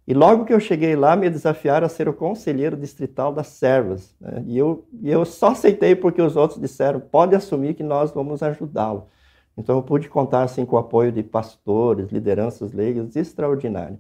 E 0.08 0.14
logo 0.14 0.46
que 0.46 0.54
eu 0.54 0.60
cheguei 0.60 0.96
lá, 0.96 1.16
me 1.16 1.30
desafiaram 1.30 1.86
a 1.86 1.90
ser 1.90 2.08
o 2.08 2.14
conselheiro 2.14 2.78
distrital 2.78 3.34
das 3.34 3.48
servas. 3.48 4.16
Né? 4.22 4.44
E, 4.48 4.58
eu, 4.58 4.88
eu 5.04 5.26
só 5.26 5.50
aceitei 5.50 5.96
porque 5.96 6.22
os 6.22 6.38
outros 6.38 6.62
disseram, 6.62 7.00
pode 7.00 7.36
assumir 7.36 7.74
que 7.74 7.84
nós 7.84 8.12
vamos 8.12 8.42
ajudá-lo. 8.42 9.08
Então 9.58 9.76
eu 9.78 9.84
pude 9.84 10.08
contar 10.08 10.44
assim, 10.44 10.66
com 10.66 10.76
o 10.76 10.80
apoio 10.80 11.12
de 11.12 11.24
pastores, 11.24 12.10
lideranças 12.10 12.72
leigas 12.72 13.16
extraordinário. 13.16 14.00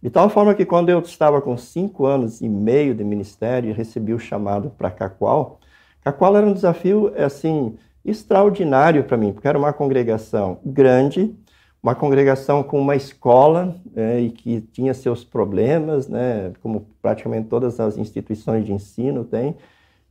De 0.00 0.08
tal 0.08 0.30
forma 0.30 0.54
que 0.54 0.64
quando 0.64 0.90
eu 0.90 1.00
estava 1.00 1.40
com 1.42 1.56
cinco 1.56 2.06
anos 2.06 2.40
e 2.40 2.48
meio 2.48 2.94
de 2.94 3.02
ministério 3.02 3.70
e 3.70 3.72
recebi 3.72 4.14
o 4.14 4.18
chamado 4.18 4.70
para 4.70 4.90
Cacoal, 4.90 5.58
Cacoal 6.00 6.36
era 6.36 6.46
um 6.46 6.52
desafio 6.52 7.12
assim 7.16 7.76
extraordinário 8.04 9.04
para 9.04 9.16
mim, 9.16 9.32
porque 9.32 9.48
era 9.48 9.58
uma 9.58 9.72
congregação 9.72 10.58
grande, 10.64 11.34
uma 11.82 11.94
congregação 11.94 12.62
com 12.62 12.80
uma 12.80 12.96
escola 12.96 13.74
é, 13.94 14.20
e 14.20 14.30
que 14.30 14.60
tinha 14.60 14.94
seus 14.94 15.24
problemas, 15.24 16.08
né, 16.08 16.52
como 16.62 16.86
praticamente 17.02 17.48
todas 17.48 17.78
as 17.78 17.96
instituições 17.98 18.64
de 18.64 18.72
ensino 18.72 19.24
têm. 19.24 19.56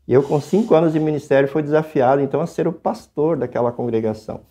E 0.08 0.14
eu, 0.14 0.22
com 0.22 0.40
cinco 0.40 0.76
anos 0.76 0.94
de 0.94 1.00
ministério, 1.00 1.48
fui 1.48 1.64
desafiado, 1.64 2.22
então, 2.22 2.42
a 2.42 2.48
ser 2.48 2.68
o 2.68 2.74
pastor 2.74 3.38
daquela 3.38 3.72
congregação. 3.72 4.42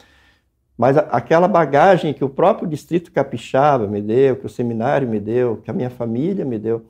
Mas 0.76 0.96
a, 0.96 1.02
aquela 1.02 1.46
bagagem 1.46 2.14
que 2.14 2.24
o 2.24 2.28
próprio 2.28 2.66
Distrito 2.66 3.12
Capixaba 3.12 3.86
me 3.86 4.00
deu, 4.00 4.36
que 4.36 4.46
o 4.46 4.48
seminário 4.48 5.06
me 5.06 5.20
deu, 5.20 5.58
que 5.58 5.70
a 5.70 5.74
minha 5.74 5.90
família 5.90 6.44
me 6.44 6.58
deu, 6.58 6.86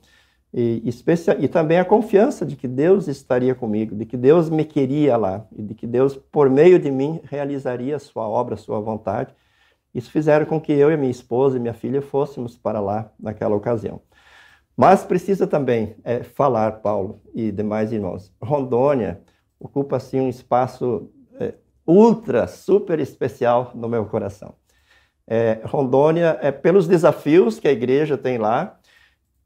E, 0.54 0.82
e 1.40 1.48
também 1.48 1.78
a 1.78 1.84
confiança 1.84 2.44
de 2.44 2.56
que 2.56 2.68
Deus 2.68 3.08
estaria 3.08 3.54
comigo, 3.54 3.96
de 3.96 4.04
que 4.04 4.18
Deus 4.18 4.50
me 4.50 4.66
queria 4.66 5.16
lá, 5.16 5.46
e 5.56 5.62
de 5.62 5.74
que 5.74 5.86
Deus, 5.86 6.14
por 6.14 6.50
meio 6.50 6.78
de 6.78 6.90
mim, 6.90 7.20
realizaria 7.24 7.96
a 7.96 7.98
sua 7.98 8.28
obra, 8.28 8.54
a 8.54 8.58
sua 8.58 8.78
vontade. 8.78 9.34
Isso 9.94 10.10
fizeram 10.10 10.44
com 10.44 10.60
que 10.60 10.72
eu 10.72 10.90
e 10.90 10.96
minha 10.96 11.10
esposa 11.10 11.56
e 11.56 11.60
minha 11.60 11.72
filha 11.72 12.02
fôssemos 12.02 12.56
para 12.56 12.80
lá 12.80 13.10
naquela 13.18 13.56
ocasião. 13.56 14.00
Mas 14.76 15.04
precisa 15.04 15.46
também 15.46 15.96
é, 16.04 16.22
falar, 16.22 16.80
Paulo 16.80 17.20
e 17.34 17.50
demais 17.50 17.92
irmãos, 17.92 18.32
Rondônia 18.42 19.20
ocupa 19.58 19.96
assim 19.96 20.20
um 20.20 20.28
espaço 20.28 21.10
é, 21.38 21.54
ultra, 21.86 22.46
super 22.46 22.98
especial 22.98 23.72
no 23.74 23.88
meu 23.88 24.04
coração. 24.06 24.54
É, 25.26 25.60
Rondônia 25.64 26.38
é 26.42 26.50
pelos 26.50 26.88
desafios 26.88 27.60
que 27.60 27.68
a 27.68 27.72
igreja 27.72 28.18
tem 28.18 28.38
lá, 28.38 28.78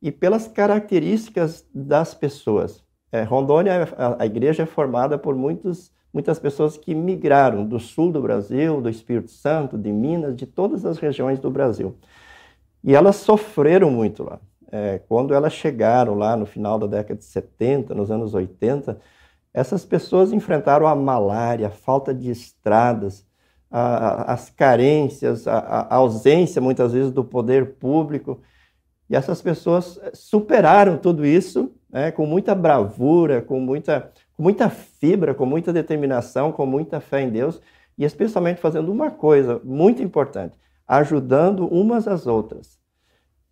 e 0.07 0.13
pelas 0.13 0.47
características 0.47 1.67
das 1.75 2.15
pessoas. 2.15 2.81
É, 3.11 3.25
Rondônia, 3.25 3.89
a, 3.97 4.23
a, 4.23 4.27
igreja 4.27 4.63
é 4.63 4.67
formada 4.67 5.19
por 5.19 5.35
muitos, 5.35 5.91
muitas 6.15 6.39
pessoas 6.39 6.77
que 6.77 6.95
migraram 6.95 7.67
do 7.67 7.81
sul 7.81 8.13
do 8.13 8.23
Brasil, 8.23 8.81
do 8.81 8.89
Espírito 8.89 9.33
Santo, 9.33 9.77
de 9.77 9.91
Minas, 9.91 10.37
de 10.37 10.47
todas 10.47 10.87
as 10.87 10.99
regiões 10.99 11.41
do 11.41 11.51
Brasil. 11.51 11.97
E 12.85 12.95
elas 12.95 13.17
sofreram 13.17 13.91
muito 13.91 14.23
lá. 14.23 14.39
É, 14.71 15.01
quando 15.09 15.35
elas 15.35 15.53
chegaram 15.53 16.15
lá 16.15 16.37
no 16.37 16.47
final 16.47 16.79
da 16.79 16.87
década 16.87 17.19
de 17.19 17.25
70, 17.25 17.93
nos 17.93 18.09
anos 18.09 18.33
80, 18.33 19.01
essas 19.53 19.85
pessoas 19.85 20.33
enfrentaram 20.33 20.87
a 20.87 20.95
malária, 20.95 21.67
a 21.67 21.71
falta 21.71 22.15
de 22.15 22.31
estradas, 22.31 23.27
a, 23.69 23.81
a, 23.81 24.33
as 24.35 24.51
carências, 24.51 25.49
a, 25.49 25.59
a 25.59 25.97
ausência 25.97 26.63
muitas 26.63 26.93
vezes 26.93 27.11
do 27.11 27.25
poder 27.25 27.75
público. 27.75 28.41
E 29.09 29.17
essas 29.17 29.41
pessoas 29.41 29.99
eh, 30.03 30.11
superaram 30.15 30.99
tudo 30.99 31.25
isso 31.25 31.73
né, 31.91 32.11
com 32.11 32.27
muita 32.27 32.55
bravura, 32.55 33.41
com 33.41 33.61
muita, 33.61 34.13
com 34.37 34.43
muita 34.43 34.69
fibra, 34.69 35.35
com 35.35 35.47
muita 35.47 35.73
determinação, 35.73 36.53
com 36.53 36.67
muita 36.67 37.01
fé 37.01 37.23
em 37.23 37.31
Deus, 37.31 37.61
e 37.97 38.05
especialmente 38.05 38.61
fazendo 38.61 38.93
uma 38.93 39.11
coisa 39.11 39.61
muito 39.65 40.03
importante: 40.03 40.59
ajudando 40.87 41.67
umas 41.69 42.07
às 42.07 42.27
outras. 42.27 42.79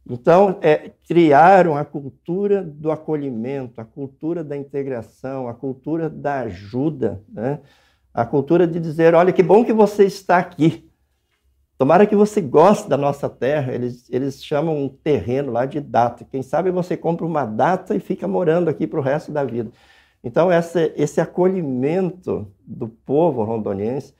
Então, 0.08 0.58
é, 0.60 0.90
criaram 1.08 1.76
a 1.76 1.84
cultura 1.84 2.62
do 2.62 2.90
acolhimento, 2.90 3.80
a 3.80 3.84
cultura 3.84 4.44
da 4.44 4.54
integração, 4.54 5.48
a 5.48 5.54
cultura 5.54 6.10
da 6.10 6.40
ajuda, 6.40 7.22
né? 7.26 7.60
a 8.12 8.26
cultura 8.26 8.66
de 8.66 8.78
dizer: 8.78 9.14
olha, 9.14 9.32
que 9.32 9.42
bom 9.42 9.64
que 9.64 9.72
você 9.72 10.04
está 10.04 10.36
aqui. 10.36 10.90
Tomara 11.76 12.06
que 12.06 12.14
você 12.14 12.40
goste 12.40 12.88
da 12.88 12.96
nossa 12.96 13.28
terra. 13.28 13.72
Eles, 13.72 14.08
eles 14.10 14.44
chamam 14.44 14.76
um 14.76 14.88
terreno 14.88 15.52
lá 15.52 15.66
de 15.66 15.80
data. 15.80 16.24
Quem 16.30 16.42
sabe 16.42 16.70
você 16.70 16.96
compra 16.96 17.26
uma 17.26 17.44
data 17.44 17.94
e 17.94 18.00
fica 18.00 18.28
morando 18.28 18.68
aqui 18.68 18.86
para 18.86 19.00
o 19.00 19.02
resto 19.02 19.32
da 19.32 19.44
vida. 19.44 19.70
Então, 20.22 20.50
essa, 20.50 20.90
esse 20.96 21.20
acolhimento 21.20 22.50
do 22.64 22.88
povo 22.88 23.42
rondoniense 23.42 24.14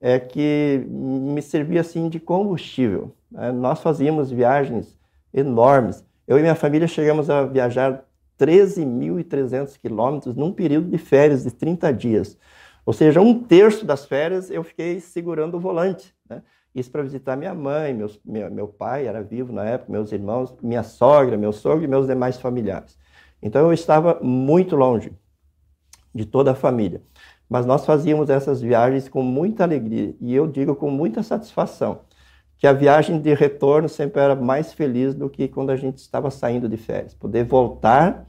é 0.00 0.18
que 0.18 0.84
me 0.88 1.42
servia 1.42 1.82
assim 1.82 2.08
de 2.08 2.18
combustível. 2.18 3.14
Né? 3.30 3.52
Nós 3.52 3.80
fazíamos 3.80 4.30
viagens 4.30 4.98
enormes. 5.34 6.04
Eu 6.26 6.38
e 6.38 6.40
minha 6.40 6.54
família 6.54 6.88
chegamos 6.88 7.28
a 7.28 7.44
viajar 7.44 8.04
13.300 8.38 9.78
quilômetros 9.78 10.34
num 10.34 10.52
período 10.52 10.88
de 10.88 10.96
férias 10.96 11.42
de 11.42 11.50
30 11.50 11.92
dias. 11.92 12.38
Ou 12.86 12.94
seja, 12.94 13.20
um 13.20 13.38
terço 13.38 13.84
das 13.84 14.06
férias 14.06 14.50
eu 14.50 14.64
fiquei 14.64 15.00
segurando 15.00 15.58
o 15.58 15.60
volante. 15.60 16.14
Né? 16.28 16.42
Isso 16.74 16.90
para 16.90 17.02
visitar 17.02 17.36
minha 17.36 17.54
mãe, 17.54 17.92
meus, 17.92 18.20
meu, 18.24 18.50
meu 18.50 18.68
pai 18.68 19.06
era 19.06 19.22
vivo 19.22 19.52
na 19.52 19.64
época, 19.64 19.90
meus 19.90 20.12
irmãos, 20.12 20.54
minha 20.62 20.82
sogra, 20.82 21.36
meu 21.36 21.52
sogro 21.52 21.84
e 21.84 21.88
meus 21.88 22.06
demais 22.06 22.38
familiares. 22.38 22.96
Então 23.42 23.62
eu 23.62 23.72
estava 23.72 24.20
muito 24.22 24.76
longe 24.76 25.12
de 26.14 26.24
toda 26.24 26.52
a 26.52 26.54
família. 26.54 27.02
Mas 27.48 27.66
nós 27.66 27.84
fazíamos 27.84 28.30
essas 28.30 28.60
viagens 28.60 29.08
com 29.08 29.22
muita 29.22 29.64
alegria 29.64 30.14
e 30.20 30.34
eu 30.34 30.46
digo 30.46 30.76
com 30.76 30.90
muita 30.90 31.22
satisfação 31.22 32.02
que 32.60 32.66
a 32.66 32.72
viagem 32.72 33.18
de 33.20 33.32
retorno 33.34 33.88
sempre 33.88 34.20
era 34.20 34.36
mais 34.36 34.72
feliz 34.72 35.14
do 35.14 35.30
que 35.30 35.48
quando 35.48 35.70
a 35.70 35.76
gente 35.76 35.98
estava 35.98 36.30
saindo 36.30 36.68
de 36.68 36.76
férias. 36.76 37.14
Poder 37.14 37.42
voltar 37.42 38.28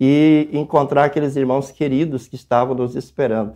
e 0.00 0.48
encontrar 0.52 1.04
aqueles 1.04 1.34
irmãos 1.34 1.72
queridos 1.72 2.28
que 2.28 2.36
estavam 2.36 2.74
nos 2.74 2.94
esperando. 2.94 3.54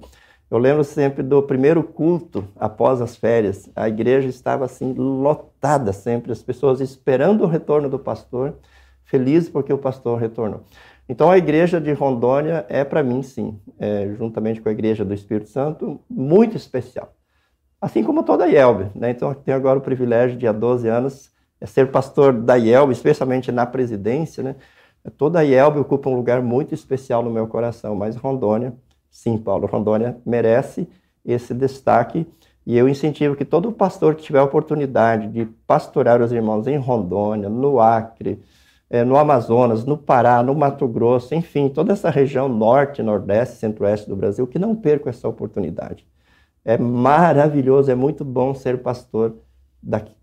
Eu 0.52 0.58
lembro 0.58 0.84
sempre 0.84 1.22
do 1.22 1.42
primeiro 1.42 1.82
culto 1.82 2.46
após 2.56 3.00
as 3.00 3.16
férias. 3.16 3.70
A 3.74 3.88
igreja 3.88 4.28
estava 4.28 4.66
assim 4.66 4.92
lotada 4.92 5.94
sempre, 5.94 6.30
as 6.30 6.42
pessoas 6.42 6.78
esperando 6.82 7.44
o 7.44 7.46
retorno 7.46 7.88
do 7.88 7.98
pastor, 7.98 8.58
felizes 9.02 9.48
porque 9.48 9.72
o 9.72 9.78
pastor 9.78 10.18
retornou. 10.20 10.64
Então 11.08 11.30
a 11.30 11.38
igreja 11.38 11.80
de 11.80 11.90
Rondônia 11.94 12.66
é 12.68 12.84
para 12.84 13.02
mim 13.02 13.22
sim, 13.22 13.58
é, 13.78 14.14
juntamente 14.18 14.60
com 14.60 14.68
a 14.68 14.72
igreja 14.72 15.06
do 15.06 15.14
Espírito 15.14 15.48
Santo, 15.48 15.98
muito 16.06 16.54
especial. 16.54 17.14
Assim 17.80 18.04
como 18.04 18.22
toda 18.22 18.44
a 18.44 18.46
IELB. 18.46 18.90
Né? 18.94 19.12
Então 19.12 19.30
eu 19.30 19.34
tenho 19.34 19.56
agora 19.56 19.78
o 19.78 19.82
privilégio 19.82 20.36
de 20.36 20.46
há 20.46 20.52
12 20.52 20.86
anos 20.86 21.32
é 21.62 21.64
ser 21.64 21.90
pastor 21.90 22.30
da 22.30 22.56
IELB, 22.56 22.92
especialmente 22.92 23.50
na 23.50 23.64
presidência. 23.64 24.42
Né? 24.42 24.56
Toda 25.16 25.38
a 25.38 25.42
IELB 25.46 25.78
ocupa 25.78 26.10
um 26.10 26.14
lugar 26.16 26.42
muito 26.42 26.74
especial 26.74 27.22
no 27.22 27.30
meu 27.30 27.46
coração, 27.46 27.94
mas 27.94 28.16
Rondônia 28.16 28.74
Sim, 29.12 29.37
Paulo, 29.38 29.66
Rondônia 29.66 30.16
merece 30.27 30.88
esse 31.25 31.53
destaque 31.55 32.27
e 32.66 32.77
eu 32.77 32.88
incentivo 32.88 33.37
que 33.37 33.44
todo 33.44 33.70
pastor 33.70 34.14
que 34.14 34.22
tiver 34.22 34.38
a 34.38 34.44
oportunidade 34.44 35.29
de 35.29 35.44
pastorar 35.66 36.22
os 36.22 36.33
irmãos 36.33 36.66
em 36.66 36.79
Rondônia, 36.79 37.48
no 37.48 37.79
Acre, 37.79 38.42
eh, 38.88 39.05
no 39.05 39.16
Amazonas, 39.16 39.85
no 39.85 39.98
Pará, 39.98 40.42
no 40.42 40.55
Mato 40.55 40.88
Grosso, 40.88 41.35
enfim, 41.35 41.68
toda 41.68 41.92
essa 41.92 42.09
região 42.11 42.48
norte, 42.48 43.03
nordeste, 43.03 43.57
centro-oeste 43.57 44.09
do 44.09 44.16
Brasil, 44.16 44.46
que 44.46 44.59
não 44.59 44.75
percam 44.75 45.11
essa 45.11 45.29
oportunidade. 45.29 46.07
É 46.64 46.79
maravilhoso, 46.79 47.90
é 47.90 47.94
muito 47.94 48.25
bom 48.25 48.55
ser 48.55 48.83
pastor 48.83 49.37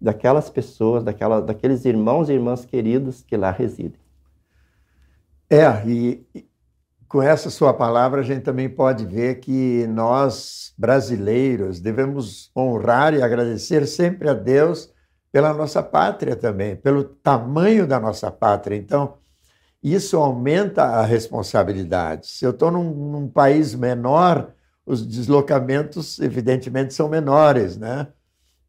daquelas 0.01 0.49
pessoas, 0.49 1.03
daquela, 1.03 1.41
daqueles 1.41 1.85
irmãos 1.85 2.29
e 2.29 2.33
irmãs 2.33 2.65
queridos 2.65 3.21
que 3.23 3.37
lá 3.37 3.51
residem. 3.51 3.99
É, 5.49 5.65
e, 5.87 6.25
com 7.09 7.23
essa 7.23 7.49
sua 7.49 7.73
palavra, 7.73 8.21
a 8.21 8.23
gente 8.23 8.43
também 8.43 8.69
pode 8.69 9.03
ver 9.03 9.39
que 9.39 9.87
nós, 9.87 10.73
brasileiros, 10.77 11.79
devemos 11.79 12.51
honrar 12.55 13.15
e 13.15 13.21
agradecer 13.21 13.87
sempre 13.87 14.29
a 14.29 14.33
Deus 14.35 14.93
pela 15.31 15.51
nossa 15.51 15.81
pátria 15.81 16.35
também, 16.35 16.75
pelo 16.75 17.03
tamanho 17.03 17.87
da 17.87 17.99
nossa 17.99 18.29
pátria. 18.29 18.75
Então, 18.75 19.17
isso 19.81 20.17
aumenta 20.17 20.83
a 20.83 21.03
responsabilidade. 21.03 22.27
Se 22.27 22.45
eu 22.45 22.51
estou 22.51 22.69
num, 22.69 22.93
num, 22.93 23.27
país 23.27 23.73
menor, 23.73 24.53
os 24.85 25.03
deslocamentos, 25.03 26.19
evidentemente, 26.19 26.93
são 26.93 27.09
menores, 27.09 27.75
né? 27.75 28.07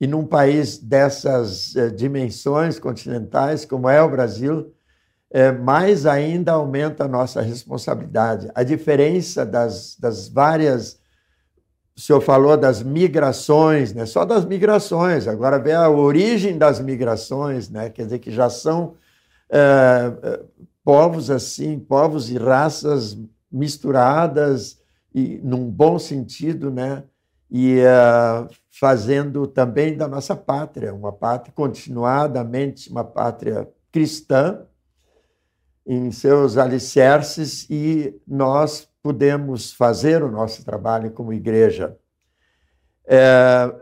E 0.00 0.06
num 0.06 0.24
país 0.24 0.78
dessas 0.78 1.76
eh, 1.76 1.90
dimensões 1.90 2.78
continentais, 2.78 3.66
como 3.66 3.86
é 3.86 4.00
o 4.00 4.08
Brasil, 4.08 4.72
é, 5.30 5.52
mais 5.52 6.06
ainda 6.06 6.52
aumenta 6.52 7.04
a 7.04 7.08
nossa 7.08 7.40
responsabilidade. 7.40 8.50
A 8.54 8.62
diferença 8.62 9.46
das, 9.46 9.96
das 9.98 10.28
várias. 10.28 10.98
O 11.96 12.00
senhor 12.00 12.20
falou 12.20 12.56
das 12.56 12.82
migrações, 12.82 13.92
né? 13.92 14.06
só 14.06 14.24
das 14.24 14.46
migrações, 14.46 15.28
agora 15.28 15.58
vê 15.58 15.72
a 15.72 15.90
origem 15.90 16.56
das 16.56 16.80
migrações, 16.80 17.68
né? 17.68 17.90
quer 17.90 18.04
dizer 18.04 18.20
que 18.20 18.30
já 18.30 18.48
são 18.48 18.94
é, 19.50 20.12
é 20.22 20.40
povos 20.82 21.30
assim, 21.30 21.78
povos 21.78 22.30
e 22.30 22.38
raças 22.38 23.18
misturadas, 23.52 24.78
e 25.14 25.40
num 25.44 25.68
bom 25.68 25.98
sentido, 25.98 26.70
né? 26.70 27.02
e 27.50 27.80
uh, 27.80 28.48
fazendo 28.70 29.46
também 29.46 29.96
da 29.96 30.08
nossa 30.08 30.34
pátria, 30.34 30.94
uma 30.94 31.12
pátria 31.12 31.52
continuadamente, 31.52 32.88
uma 32.88 33.04
pátria 33.04 33.68
cristã, 33.92 34.62
em 35.92 36.12
seus 36.12 36.56
alicerces 36.56 37.66
e 37.68 38.16
nós 38.24 38.88
podemos 39.02 39.72
fazer 39.72 40.22
o 40.22 40.30
nosso 40.30 40.64
trabalho 40.64 41.10
como 41.10 41.32
igreja. 41.32 41.98
É, 43.04 43.74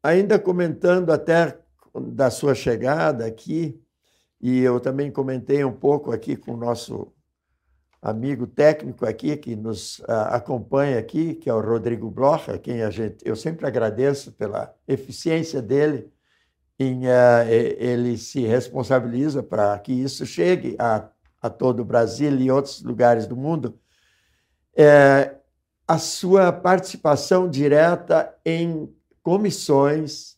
ainda 0.00 0.38
comentando 0.38 1.10
até 1.10 1.58
da 1.92 2.30
sua 2.30 2.54
chegada 2.54 3.26
aqui, 3.26 3.82
e 4.40 4.60
eu 4.60 4.78
também 4.78 5.10
comentei 5.10 5.64
um 5.64 5.72
pouco 5.72 6.12
aqui 6.12 6.36
com 6.36 6.52
o 6.52 6.56
nosso 6.56 7.12
amigo 8.00 8.46
técnico 8.46 9.04
aqui 9.04 9.36
que 9.36 9.56
nos 9.56 10.00
acompanha 10.06 11.00
aqui, 11.00 11.34
que 11.34 11.50
é 11.50 11.54
o 11.54 11.60
Rodrigo 11.60 12.08
Bloch, 12.08 12.48
a 12.48 12.58
quem 12.58 12.82
a 12.82 12.90
gente, 12.90 13.26
eu 13.26 13.34
sempre 13.34 13.66
agradeço 13.66 14.30
pela 14.30 14.72
eficiência 14.86 15.60
dele 15.60 16.12
em 16.78 17.06
uh, 17.06 17.48
ele 17.48 18.16
se 18.18 18.46
responsabiliza 18.46 19.42
para 19.42 19.76
que 19.80 19.92
isso 19.92 20.24
chegue 20.24 20.76
a 20.78 21.08
a 21.46 21.50
todo 21.50 21.80
o 21.80 21.84
Brasil 21.84 22.38
e 22.38 22.50
outros 22.50 22.82
lugares 22.82 23.26
do 23.26 23.36
mundo, 23.36 23.78
é, 24.76 25.34
a 25.88 25.98
sua 25.98 26.52
participação 26.52 27.48
direta 27.48 28.34
em 28.44 28.92
comissões, 29.22 30.36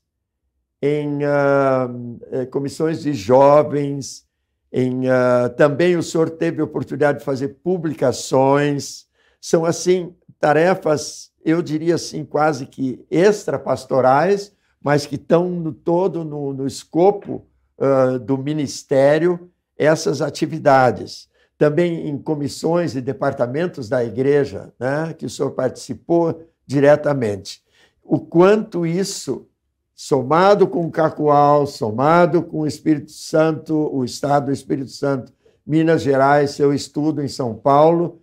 em 0.80 1.24
uh, 1.24 2.46
comissões 2.50 3.02
de 3.02 3.12
jovens, 3.12 4.26
Em, 4.70 5.08
uh, 5.08 5.48
também 5.56 5.96
o 5.96 6.02
senhor 6.02 6.28
teve 6.28 6.60
a 6.60 6.64
oportunidade 6.64 7.18
de 7.18 7.24
fazer 7.24 7.48
publicações. 7.62 9.06
São, 9.40 9.64
assim, 9.64 10.14
tarefas, 10.38 11.32
eu 11.42 11.62
diria 11.62 11.94
assim, 11.94 12.24
quase 12.24 12.66
que 12.66 13.04
extrapastorais, 13.10 14.52
mas 14.80 15.06
que 15.06 15.14
estão 15.16 15.48
no 15.48 15.72
todo 15.72 16.22
no, 16.22 16.52
no 16.52 16.66
escopo 16.66 17.46
uh, 17.78 18.18
do 18.18 18.36
ministério 18.36 19.50
essas 19.78 20.20
atividades. 20.20 21.28
Também 21.56 22.08
em 22.08 22.18
comissões 22.18 22.94
e 22.94 23.00
departamentos 23.00 23.88
da 23.88 24.04
igreja, 24.04 24.72
né, 24.78 25.14
que 25.16 25.26
o 25.26 25.30
senhor 25.30 25.52
participou 25.52 26.44
diretamente. 26.66 27.62
O 28.02 28.18
quanto 28.18 28.84
isso 28.84 29.48
somado 29.94 30.68
com 30.68 30.86
o 30.86 30.90
Cacoal, 30.90 31.66
somado 31.66 32.42
com 32.42 32.60
o 32.60 32.66
Espírito 32.66 33.10
Santo, 33.10 33.74
o 33.74 34.04
Estado 34.04 34.46
do 34.46 34.52
Espírito 34.52 34.90
Santo, 34.90 35.32
Minas 35.66 36.02
Gerais, 36.02 36.52
seu 36.52 36.72
estudo 36.72 37.20
em 37.20 37.28
São 37.28 37.54
Paulo, 37.54 38.22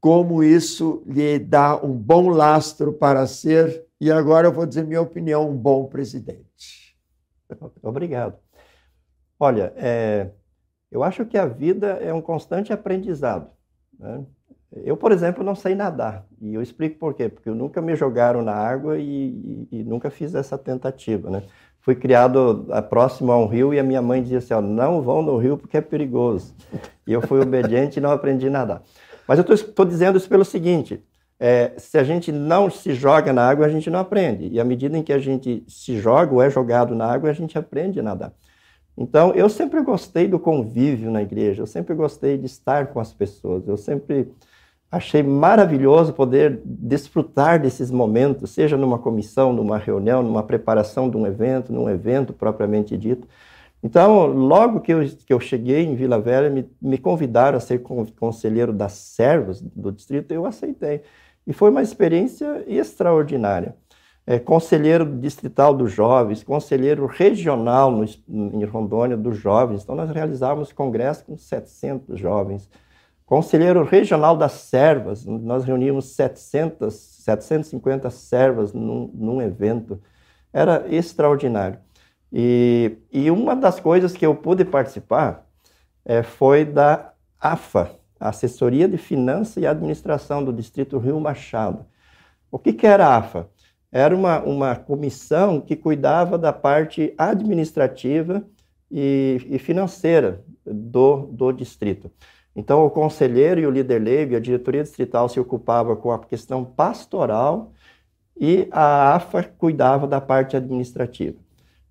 como 0.00 0.42
isso 0.42 1.02
lhe 1.06 1.38
dá 1.38 1.76
um 1.76 1.92
bom 1.92 2.28
lastro 2.28 2.92
para 2.92 3.26
ser, 3.26 3.86
e 4.00 4.10
agora 4.10 4.48
eu 4.48 4.52
vou 4.52 4.66
dizer 4.66 4.84
minha 4.84 5.00
opinião, 5.00 5.48
um 5.48 5.56
bom 5.56 5.86
presidente. 5.86 6.96
Obrigado. 7.82 8.38
Olha, 9.38 9.72
é, 9.76 10.30
eu 10.94 11.02
acho 11.02 11.26
que 11.26 11.36
a 11.36 11.44
vida 11.44 11.98
é 12.00 12.14
um 12.14 12.20
constante 12.20 12.72
aprendizado. 12.72 13.48
Né? 13.98 14.22
Eu, 14.84 14.96
por 14.96 15.10
exemplo, 15.10 15.42
não 15.42 15.56
sei 15.56 15.74
nadar. 15.74 16.24
E 16.40 16.54
eu 16.54 16.62
explico 16.62 17.00
por 17.00 17.14
quê. 17.14 17.28
Porque 17.28 17.48
eu 17.48 17.54
nunca 17.54 17.82
me 17.82 17.96
jogaram 17.96 18.42
na 18.42 18.54
água 18.54 18.96
e, 18.96 19.66
e, 19.72 19.80
e 19.80 19.82
nunca 19.82 20.08
fiz 20.08 20.36
essa 20.36 20.56
tentativa, 20.56 21.28
né? 21.30 21.42
Fui 21.80 21.96
criado 21.96 22.66
próximo 22.88 23.32
a 23.32 23.36
um 23.36 23.46
rio 23.46 23.74
e 23.74 23.78
a 23.78 23.82
minha 23.82 24.00
mãe 24.00 24.22
dizia 24.22 24.38
assim, 24.38 24.54
ó, 24.54 24.60
não 24.60 25.02
vão 25.02 25.20
no 25.20 25.36
rio 25.36 25.58
porque 25.58 25.76
é 25.76 25.80
perigoso. 25.80 26.54
E 27.06 27.12
eu 27.12 27.20
fui 27.20 27.40
obediente 27.40 27.98
e 27.98 28.00
não 28.00 28.10
aprendi 28.10 28.46
a 28.46 28.50
nadar. 28.50 28.82
Mas 29.26 29.38
eu 29.38 29.54
estou 29.54 29.84
dizendo 29.84 30.16
isso 30.16 30.28
pelo 30.28 30.44
seguinte, 30.44 31.02
é, 31.38 31.72
se 31.76 31.98
a 31.98 32.04
gente 32.04 32.30
não 32.30 32.70
se 32.70 32.94
joga 32.94 33.32
na 33.32 33.46
água, 33.46 33.66
a 33.66 33.68
gente 33.68 33.90
não 33.90 33.98
aprende. 33.98 34.48
E 34.48 34.60
à 34.60 34.64
medida 34.64 34.96
em 34.96 35.02
que 35.02 35.12
a 35.12 35.18
gente 35.18 35.62
se 35.68 35.98
joga 35.98 36.32
ou 36.32 36.40
é 36.40 36.48
jogado 36.48 36.94
na 36.94 37.04
água, 37.04 37.28
a 37.28 37.34
gente 37.34 37.58
aprende 37.58 38.00
a 38.00 38.02
nadar. 38.02 38.32
Então, 38.96 39.32
eu 39.32 39.48
sempre 39.48 39.82
gostei 39.82 40.28
do 40.28 40.38
convívio 40.38 41.10
na 41.10 41.22
igreja, 41.22 41.62
eu 41.62 41.66
sempre 41.66 41.94
gostei 41.94 42.38
de 42.38 42.46
estar 42.46 42.88
com 42.88 43.00
as 43.00 43.12
pessoas, 43.12 43.66
eu 43.66 43.76
sempre 43.76 44.30
Achei 44.94 45.24
maravilhoso 45.24 46.12
poder 46.12 46.60
desfrutar 46.64 47.60
desses 47.60 47.90
momentos, 47.90 48.50
seja 48.50 48.76
numa 48.76 48.96
comissão, 48.96 49.52
numa 49.52 49.76
reunião, 49.76 50.22
numa 50.22 50.44
preparação 50.44 51.10
de 51.10 51.16
um 51.16 51.26
evento, 51.26 51.72
num 51.72 51.90
evento 51.90 52.32
propriamente 52.32 52.96
dito. 52.96 53.26
Então, 53.82 54.26
logo 54.26 54.78
que 54.78 54.92
eu, 54.92 55.00
que 55.26 55.32
eu 55.32 55.40
cheguei 55.40 55.84
em 55.84 55.96
Vila 55.96 56.20
Velha, 56.20 56.48
me, 56.48 56.70
me 56.80 56.96
convidaram 56.96 57.58
a 57.58 57.60
ser 57.60 57.80
conselheiro 57.80 58.72
das 58.72 58.92
servas 58.92 59.60
do 59.60 59.90
distrito, 59.90 60.30
eu 60.30 60.46
aceitei. 60.46 61.02
E 61.44 61.52
foi 61.52 61.70
uma 61.70 61.82
experiência 61.82 62.64
extraordinária. 62.68 63.74
É, 64.26 64.38
conselheiro 64.38 65.04
distrital 65.18 65.74
dos 65.74 65.92
jovens, 65.92 66.42
conselheiro 66.42 67.06
regional 67.06 67.90
no, 67.90 68.04
em 68.26 68.64
Rondônia 68.64 69.16
dos 69.16 69.36
jovens. 69.36 69.82
Então, 69.82 69.94
nós 69.94 70.10
realizávamos 70.10 70.72
congresso 70.72 71.24
com 71.26 71.36
700 71.36 72.18
jovens. 72.18 72.70
Conselheiro 73.26 73.82
regional 73.84 74.36
das 74.36 74.52
servas, 74.52 75.24
nós 75.24 75.64
reunimos 75.64 76.06
700, 76.14 76.94
750 76.94 78.10
servas 78.10 78.72
num, 78.72 79.10
num 79.14 79.40
evento. 79.40 80.00
Era 80.52 80.86
extraordinário. 80.94 81.78
E, 82.32 82.98
e, 83.12 83.30
uma 83.30 83.54
das 83.54 83.78
coisas 83.80 84.12
que 84.12 84.26
eu 84.26 84.34
pude 84.34 84.64
participar 84.64 85.46
é, 86.04 86.22
foi 86.22 86.64
da 86.64 87.12
AFA, 87.40 87.92
Assessoria 88.18 88.88
de 88.88 88.98
Finanças 88.98 89.58
e 89.58 89.66
Administração 89.66 90.44
do 90.44 90.52
Distrito 90.52 90.98
Rio 90.98 91.20
Machado. 91.20 91.86
O 92.50 92.58
que, 92.58 92.72
que 92.72 92.86
era 92.86 93.06
a 93.06 93.16
AFA? 93.16 93.48
Era 93.96 94.12
uma, 94.12 94.40
uma 94.40 94.74
comissão 94.74 95.60
que 95.60 95.76
cuidava 95.76 96.36
da 96.36 96.52
parte 96.52 97.14
administrativa 97.16 98.44
e, 98.90 99.40
e 99.48 99.56
financeira 99.56 100.44
do, 100.66 101.26
do 101.26 101.52
distrito. 101.52 102.10
Então, 102.56 102.84
o 102.84 102.90
conselheiro 102.90 103.60
e 103.60 103.66
o 103.68 103.70
líder 103.70 104.02
leigo, 104.02 104.34
a 104.34 104.40
diretoria 104.40 104.82
distrital 104.82 105.28
se 105.28 105.38
ocupava 105.38 105.94
com 105.94 106.10
a 106.10 106.18
questão 106.18 106.64
pastoral 106.64 107.72
e 108.36 108.66
a 108.72 109.14
AFA 109.14 109.44
cuidava 109.44 110.08
da 110.08 110.20
parte 110.20 110.56
administrativa. 110.56 111.38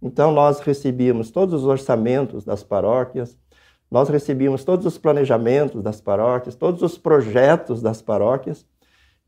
Então, 0.02 0.34
nós 0.34 0.60
recebíamos 0.60 1.32
todos 1.32 1.62
os 1.62 1.66
orçamentos 1.66 2.44
das 2.44 2.66
paróquias, 2.66 3.38
nós 3.90 4.10
recebíamos 4.10 4.66
todos 4.66 4.86
os 4.86 4.98
planejamentos 4.98 5.82
das 5.82 6.02
paróquias, 6.02 6.54
todos 6.54 6.82
os 6.82 6.98
projetos 6.98 7.82
das 7.82 8.02
paróquias, 8.02 8.66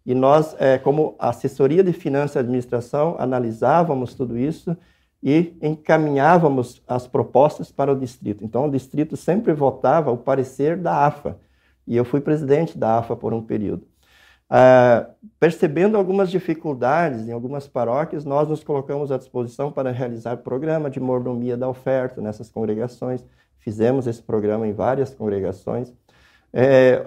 e 0.05 0.13
nós, 0.13 0.55
é, 0.59 0.77
como 0.77 1.15
assessoria 1.17 1.83
de 1.83 1.91
finanças 1.91 2.35
e 2.35 2.39
administração, 2.39 3.15
analisávamos 3.17 4.13
tudo 4.13 4.37
isso 4.37 4.77
e 5.23 5.57
encaminhávamos 5.61 6.83
as 6.87 7.07
propostas 7.07 7.71
para 7.71 7.91
o 7.91 7.99
distrito. 7.99 8.45
Então, 8.45 8.67
o 8.67 8.71
distrito 8.71 9.17
sempre 9.17 9.53
votava 9.53 10.11
o 10.11 10.17
parecer 10.17 10.77
da 10.77 11.05
AFA, 11.05 11.39
e 11.87 11.97
eu 11.97 12.05
fui 12.05 12.21
presidente 12.21 12.77
da 12.77 12.99
AFA 12.99 13.15
por 13.15 13.33
um 13.33 13.41
período. 13.41 13.87
Uh, 14.45 15.11
percebendo 15.39 15.97
algumas 15.97 16.29
dificuldades 16.29 17.27
em 17.27 17.31
algumas 17.31 17.67
paróquias, 17.67 18.23
nós 18.23 18.47
nos 18.47 18.63
colocamos 18.63 19.11
à 19.11 19.17
disposição 19.17 19.71
para 19.71 19.89
realizar 19.89 20.37
programa 20.37 20.87
de 20.87 20.99
mordomia 20.99 21.57
da 21.57 21.67
oferta 21.67 22.21
nessas 22.21 22.47
congregações. 22.47 23.25
Fizemos 23.57 24.05
esse 24.05 24.21
programa 24.21 24.67
em 24.67 24.73
várias 24.73 25.15
congregações. 25.15 25.91
É, 26.57 27.03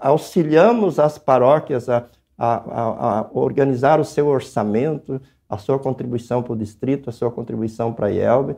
auxiliamos 0.00 0.98
as 0.98 1.16
paróquias 1.16 1.88
a, 1.88 2.04
a, 2.36 3.30
organizar 3.32 4.00
o 4.00 4.04
seu 4.04 4.26
orçamento, 4.26 5.20
a 5.48 5.56
sua 5.56 5.78
contribuição 5.78 6.42
para 6.42 6.54
o 6.54 6.56
distrito, 6.56 7.08
a 7.08 7.12
sua 7.12 7.30
contribuição 7.30 7.92
para 7.92 8.08
a 8.08 8.10
IELB. 8.10 8.56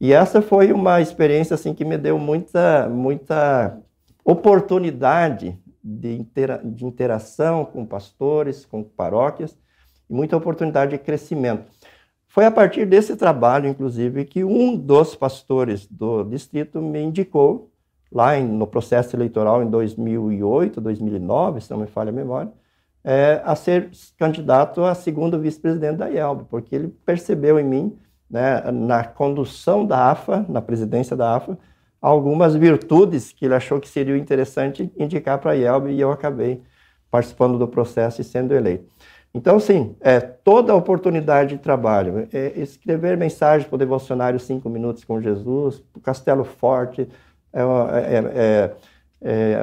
E 0.00 0.12
essa 0.12 0.42
foi 0.42 0.72
uma 0.72 1.00
experiência 1.00 1.54
assim 1.54 1.72
que 1.72 1.84
me 1.84 1.96
deu 1.96 2.18
muita, 2.18 2.88
muita 2.88 3.78
oportunidade 4.24 5.56
de, 5.82 6.16
intera 6.16 6.60
de 6.64 6.84
interação 6.84 7.64
com 7.64 7.86
pastores, 7.86 8.64
com 8.64 8.82
paróquias, 8.82 9.56
e 10.10 10.12
muita 10.12 10.36
oportunidade 10.36 10.90
de 10.90 10.98
crescimento. 10.98 11.70
Foi 12.26 12.44
a 12.44 12.50
partir 12.50 12.86
desse 12.86 13.14
trabalho, 13.14 13.68
inclusive, 13.68 14.24
que 14.24 14.42
um 14.42 14.76
dos 14.76 15.14
pastores 15.14 15.86
do 15.86 16.24
distrito 16.24 16.82
me 16.82 17.00
indicou, 17.00 17.70
lá 18.14 18.38
em, 18.38 18.46
no 18.46 18.66
processo 18.66 19.16
eleitoral 19.16 19.60
em 19.62 19.68
2008, 19.68 20.80
2009, 20.80 21.60
se 21.60 21.70
não 21.72 21.78
me 21.78 21.86
falha 21.88 22.10
a 22.10 22.12
memória, 22.12 22.52
é, 23.02 23.42
a 23.44 23.56
ser 23.56 23.90
candidato 24.16 24.84
a 24.84 24.94
segundo 24.94 25.38
vice-presidente 25.38 25.96
da 25.96 26.08
IELB, 26.08 26.44
porque 26.48 26.74
ele 26.74 26.88
percebeu 27.04 27.58
em 27.58 27.64
mim, 27.64 27.98
né, 28.30 28.62
na 28.70 29.04
condução 29.04 29.84
da 29.84 30.10
AFA, 30.12 30.46
na 30.48 30.62
presidência 30.62 31.16
da 31.16 31.34
AFA, 31.34 31.58
algumas 32.00 32.54
virtudes 32.54 33.32
que 33.32 33.44
ele 33.44 33.54
achou 33.54 33.80
que 33.80 33.88
seria 33.88 34.16
interessante 34.16 34.90
indicar 34.96 35.38
para 35.38 35.52
a 35.52 35.56
IELB 35.56 35.90
e 35.90 36.00
eu 36.00 36.12
acabei 36.12 36.62
participando 37.10 37.58
do 37.58 37.66
processo 37.66 38.20
e 38.20 38.24
sendo 38.24 38.54
eleito. 38.54 38.86
Então, 39.34 39.58
sim, 39.58 39.96
é, 40.00 40.20
toda 40.20 40.74
oportunidade 40.74 41.56
de 41.56 41.62
trabalho, 41.62 42.28
é, 42.32 42.52
escrever 42.56 43.16
mensagens 43.16 43.66
para 43.66 43.74
o 43.74 43.78
devocionário 43.78 44.38
Cinco 44.38 44.70
Minutos 44.70 45.02
com 45.02 45.20
Jesus, 45.20 45.80
para 45.80 45.98
o 45.98 46.02
Castelo 46.02 46.44
Forte, 46.44 47.08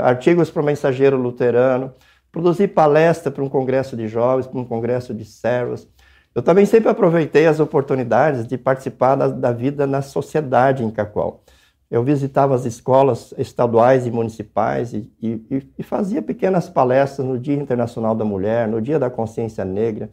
artigos 0.04 0.49
para 0.49 0.62
o 0.62 0.65
Mensageiro 0.65 1.17
Luterano, 1.17 1.93
produzir 2.32 2.69
palestra 2.69 3.32
para 3.32 3.43
um 3.43 3.49
congresso 3.49 3.95
de 3.97 4.08
jovens, 4.08 4.47
para 4.47 4.60
um 4.60 4.65
congresso 4.65 5.13
de 5.13 5.25
servos. 5.25 5.88
Eu 6.34 6.41
também 6.41 6.65
sempre 6.65 6.89
aproveitei 6.89 7.45
as 7.45 7.60
oportunidades 7.60 8.47
de 8.47 8.58
participar 8.58 9.15
da, 9.15 9.27
da 9.27 9.51
vida 9.51 9.86
na 9.86 10.01
sociedade 10.01 10.84
em 10.84 10.89
Cacoal. 10.89 11.43
Eu 11.89 12.04
visitava 12.06 12.56
as 12.56 12.63
escolas 12.63 13.34
estaduais 13.38 14.08
e 14.08 14.12
municipais 14.12 14.93
e, 14.93 15.12
e, 15.21 15.67
e, 15.77 15.84
fazia 15.84 16.21
pequenas 16.21 16.69
palestras 16.69 17.27
no 17.27 17.38
Dia 17.38 17.56
Internacional 17.56 18.15
da 18.15 18.23
Mulher, 18.23 18.65
no 18.65 18.82
Dia 18.82 18.97
da 18.97 19.10
Consciência 19.10 19.65
Negra, 19.65 20.10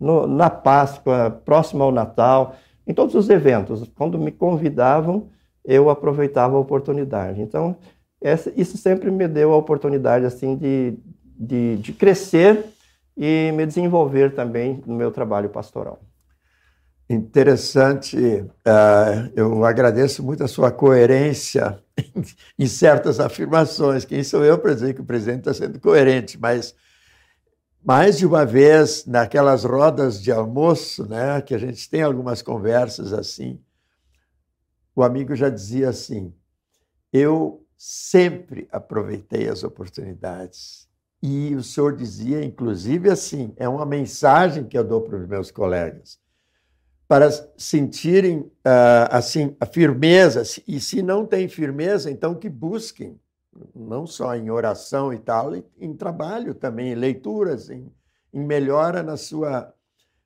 no, 0.00 0.26
na 0.26 0.48
Páscoa, 0.48 1.38
próximo 1.44 1.84
ao 1.84 1.92
Natal, 1.92 2.54
em 2.86 2.94
todos 2.94 3.14
os 3.14 3.28
eventos. 3.28 3.86
Quando 3.94 4.18
me 4.18 4.32
convidavam, 4.32 5.28
eu 5.68 5.90
aproveitava 5.90 6.56
a 6.56 6.60
oportunidade. 6.60 7.42
Então, 7.42 7.76
essa, 8.22 8.50
isso 8.56 8.78
sempre 8.78 9.10
me 9.10 9.28
deu 9.28 9.52
a 9.52 9.56
oportunidade 9.56 10.24
assim 10.24 10.56
de, 10.56 10.94
de, 11.38 11.76
de 11.76 11.92
crescer 11.92 12.64
e 13.14 13.52
me 13.52 13.66
desenvolver 13.66 14.34
também 14.34 14.82
no 14.86 14.94
meu 14.94 15.10
trabalho 15.10 15.50
pastoral. 15.50 16.00
Interessante. 17.10 18.16
Uh, 18.16 19.30
eu 19.36 19.64
agradeço 19.64 20.22
muito 20.22 20.42
a 20.42 20.48
sua 20.48 20.72
coerência 20.72 21.78
em 22.58 22.66
certas 22.66 23.20
afirmações. 23.20 24.06
Quem 24.06 24.24
sou 24.24 24.42
eu 24.42 24.58
para 24.58 24.72
dizer 24.72 24.94
que 24.94 25.02
o 25.02 25.06
presidente 25.06 25.40
está 25.40 25.52
sendo 25.52 25.78
coerente? 25.78 26.38
Mas 26.40 26.74
mais 27.84 28.18
de 28.18 28.26
uma 28.26 28.44
vez, 28.44 29.04
naquelas 29.06 29.64
rodas 29.64 30.20
de 30.22 30.32
almoço, 30.32 31.06
né, 31.06 31.40
que 31.42 31.54
a 31.54 31.58
gente 31.58 31.88
tem 31.88 32.02
algumas 32.02 32.40
conversas 32.40 33.12
assim, 33.12 33.58
o 34.98 35.04
amigo 35.04 35.32
já 35.36 35.48
dizia 35.48 35.90
assim: 35.90 36.34
eu 37.12 37.64
sempre 37.76 38.66
aproveitei 38.72 39.48
as 39.48 39.62
oportunidades. 39.62 40.88
E 41.22 41.54
o 41.54 41.62
senhor 41.62 41.96
dizia, 41.96 42.44
inclusive, 42.44 43.08
assim: 43.08 43.52
é 43.56 43.68
uma 43.68 43.86
mensagem 43.86 44.64
que 44.64 44.76
eu 44.76 44.82
dou 44.82 45.00
para 45.02 45.16
os 45.16 45.28
meus 45.28 45.52
colegas, 45.52 46.18
para 47.06 47.30
sentirem 47.56 48.38
uh, 48.38 49.06
assim 49.10 49.56
a 49.60 49.66
firmeza. 49.66 50.42
E 50.66 50.80
se 50.80 51.00
não 51.00 51.24
tem 51.24 51.48
firmeza, 51.48 52.10
então 52.10 52.34
que 52.34 52.48
busquem, 52.48 53.20
não 53.72 54.04
só 54.04 54.34
em 54.34 54.50
oração 54.50 55.12
e 55.12 55.18
tal, 55.20 55.52
em 55.78 55.94
trabalho 55.94 56.54
também, 56.54 56.90
em 56.90 56.96
leituras, 56.96 57.70
em, 57.70 57.88
em 58.32 58.44
melhora 58.44 59.00
na 59.04 59.16
sua, 59.16 59.72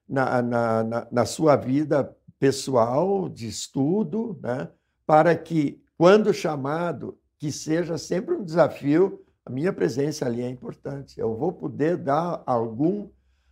na, 0.09 0.41
na, 0.41 0.83
na, 0.83 1.09
na 1.13 1.25
sua 1.27 1.57
vida 1.57 2.17
pessoal, 2.43 3.29
de 3.29 3.47
estudo, 3.47 4.37
né? 4.43 4.69
para 5.07 5.37
que, 5.37 5.81
quando 5.97 6.35
chamado, 6.35 7.17
que 7.39 7.53
seja 7.53 7.97
sempre 7.97 8.35
um 8.35 8.43
desafio, 8.43 9.23
a 9.47 9.51
minha 9.51 9.73
presença 9.73 10.27
ali 10.27 10.43
é 10.43 10.49
importante. 10.49 11.21
Eu 11.21 11.37
vou 11.37 11.53
poder 11.53 11.97
dar 11.97 12.43
algum, 12.45 13.09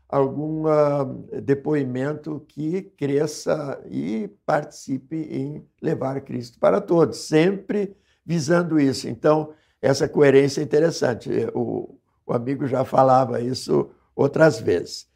algum 0.09 0.65
uh, 0.65 1.41
depoimento 1.41 2.45
que 2.49 2.83
cresça 2.83 3.81
e 3.89 4.29
participe 4.45 5.15
em 5.15 5.65
levar 5.81 6.21
Cristo 6.23 6.59
para 6.59 6.81
todos, 6.81 7.19
sempre 7.19 7.97
visando 8.27 8.81
isso. 8.81 9.09
Então, 9.09 9.53
essa 9.81 10.09
coerência 10.09 10.63
é 10.63 10.65
interessante. 10.65 11.31
O, 11.55 11.97
o 12.27 12.33
amigo 12.33 12.67
já 12.67 12.85
falava 12.85 13.41
isso 13.41 13.89
outras 14.17 14.59
vezes. 14.59 15.09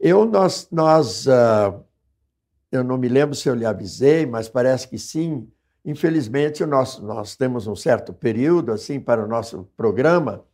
Eu, 0.00 0.24
nós, 0.24 0.66
nós 0.72 1.28
uh, 1.28 1.80
eu 2.70 2.84
não 2.84 2.96
me 2.98 3.08
lembro 3.08 3.34
se 3.34 3.48
eu 3.48 3.54
lhe 3.54 3.64
avisei, 3.64 4.26
mas 4.26 4.48
parece 4.48 4.88
que 4.88 4.98
sim, 4.98 5.48
Infelizmente, 5.84 6.64
nós, 6.66 7.36
temos 7.36 7.66
um 7.66 7.74
certo 7.74 8.12
período 8.12 8.70
assim 8.70 9.00
para 9.00 9.24
o 9.24 9.28
nosso 9.28 9.66
programa 9.76 10.44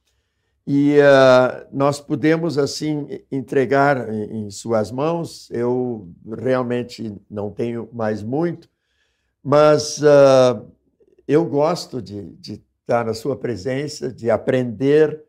e 0.64 0.98
uh, 0.98 1.66
nós 1.72 2.00
podemos 2.00 2.59
assim 2.59 3.07
entregar 3.31 4.12
em, 4.12 4.46
em, 4.46 4.50
suas 4.50 4.90
mãos. 4.90 5.48
Eu 5.50 6.09
realmente 6.38 7.20
não 7.29 7.50
tenho 7.50 7.88
mais 7.92 8.22
muito, 8.22 8.68
mas 9.42 9.98
uh, 9.98 10.64
eu 11.26 11.44
gosto 11.44 12.00
de, 12.00 12.31
de 12.37 12.64
estar 12.81 13.05
na 13.05 13.14
sua 13.14 13.37
presença, 13.37 14.12
de 14.12 14.31
aprender. 14.31 15.24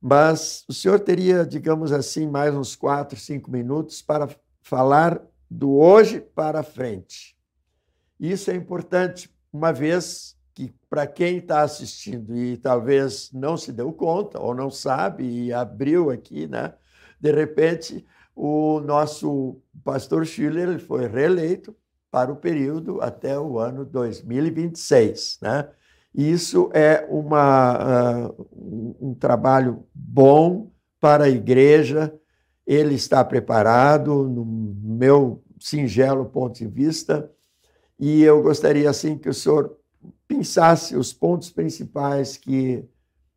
Mas 0.00 0.64
o 0.68 0.72
senhor 0.72 0.98
teria, 0.98 1.44
digamos 1.44 1.92
assim, 1.92 2.26
mais 2.26 2.54
uns 2.54 2.74
quatro, 2.74 3.18
cinco 3.18 3.50
minutos 3.50 4.02
para 4.02 4.28
falar 4.62 5.20
do 5.50 5.76
hoje 5.76 6.20
para 6.20 6.62
frente. 6.62 7.36
Isso 8.18 8.50
é 8.50 8.54
importante, 8.54 9.30
uma 9.52 9.72
vez 9.72 10.36
que, 10.54 10.72
para 10.88 11.06
quem 11.06 11.38
está 11.38 11.62
assistindo 11.62 12.36
e 12.36 12.56
talvez 12.56 13.30
não 13.32 13.56
se 13.56 13.72
deu 13.72 13.92
conta 13.92 14.38
ou 14.38 14.54
não 14.54 14.70
sabe 14.70 15.24
e 15.24 15.52
abriu 15.52 16.10
aqui, 16.10 16.46
né? 16.46 16.74
de 17.20 17.32
repente, 17.32 18.06
o 18.34 18.80
nosso 18.80 19.60
pastor 19.84 20.24
Schiller 20.24 20.78
foi 20.78 21.06
reeleito 21.06 21.76
para 22.10 22.32
o 22.32 22.36
período 22.36 23.00
até 23.00 23.38
o 23.38 23.58
ano 23.58 23.84
2026. 23.84 25.38
Né? 25.42 25.68
Isso 26.14 26.70
é 26.72 27.06
uma, 27.08 28.28
uh, 28.28 28.48
um 29.00 29.14
trabalho 29.14 29.84
bom 29.94 30.70
para 30.98 31.24
a 31.24 31.30
igreja, 31.30 32.12
ele 32.66 32.94
está 32.94 33.24
preparado, 33.24 34.28
no 34.28 34.44
meu 34.44 35.42
singelo 35.58 36.26
ponto 36.26 36.58
de 36.58 36.66
vista, 36.66 37.30
e 37.98 38.22
eu 38.22 38.42
gostaria, 38.42 38.88
assim, 38.88 39.18
que 39.18 39.28
o 39.28 39.34
senhor 39.34 39.76
pensasse 40.26 40.96
os 40.96 41.12
pontos 41.12 41.50
principais 41.50 42.36
que, 42.36 42.82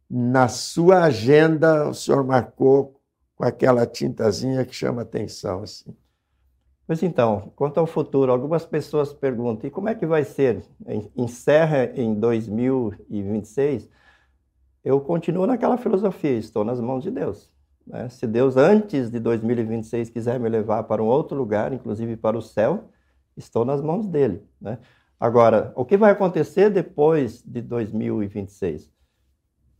na 0.10 0.48
sua 0.48 1.04
agenda, 1.04 1.90
o 1.90 1.94
senhor 1.94 2.24
marcou 2.24 3.02
com 3.36 3.44
aquela 3.44 3.86
tintazinha 3.86 4.66
que 4.66 4.74
chama 4.74 5.02
atenção. 5.02 5.64
Assim. 5.64 5.94
Pois 6.88 7.04
então, 7.04 7.52
quanto 7.56 7.80
ao 7.80 7.86
futuro, 7.86 8.32
algumas 8.32 8.66
pessoas 8.66 9.14
perguntam: 9.14 9.68
e 9.68 9.72
como 9.72 9.90
é 9.90 9.96
que 9.96 10.06
vai 10.06 10.24
ser? 10.24 10.64
Encerra 11.16 11.92
em 11.96 12.14
2026? 12.14 13.90
Eu 14.84 15.02
continuo 15.02 15.46
naquela 15.48 15.78
filosofia, 15.78 16.38
estou 16.38 16.64
nas 16.64 16.80
mãos 16.80 17.04
de 17.04 17.12
Deus. 17.12 17.53
Né? 17.86 18.10
Se 18.10 18.26
Deus, 18.26 18.58
antes 18.58 19.10
de 19.10 19.20
2026, 19.20 20.10
quiser 20.10 20.40
me 20.40 20.50
levar 20.50 20.84
para 20.84 21.04
um 21.04 21.08
outro 21.08 21.38
lugar, 21.38 21.74
inclusive 21.74 22.16
para 22.16 22.38
o 22.38 22.42
céu, 22.42 22.86
estou 23.36 23.66
nas 23.66 23.82
mãos 23.82 24.08
dele. 24.08 24.44
Né? 24.60 24.78
Agora, 25.20 25.72
o 25.76 25.86
que 25.86 25.98
vai 25.98 26.12
acontecer 26.12 26.70
depois 26.70 27.42
de 27.44 27.62
2026? 27.62 28.92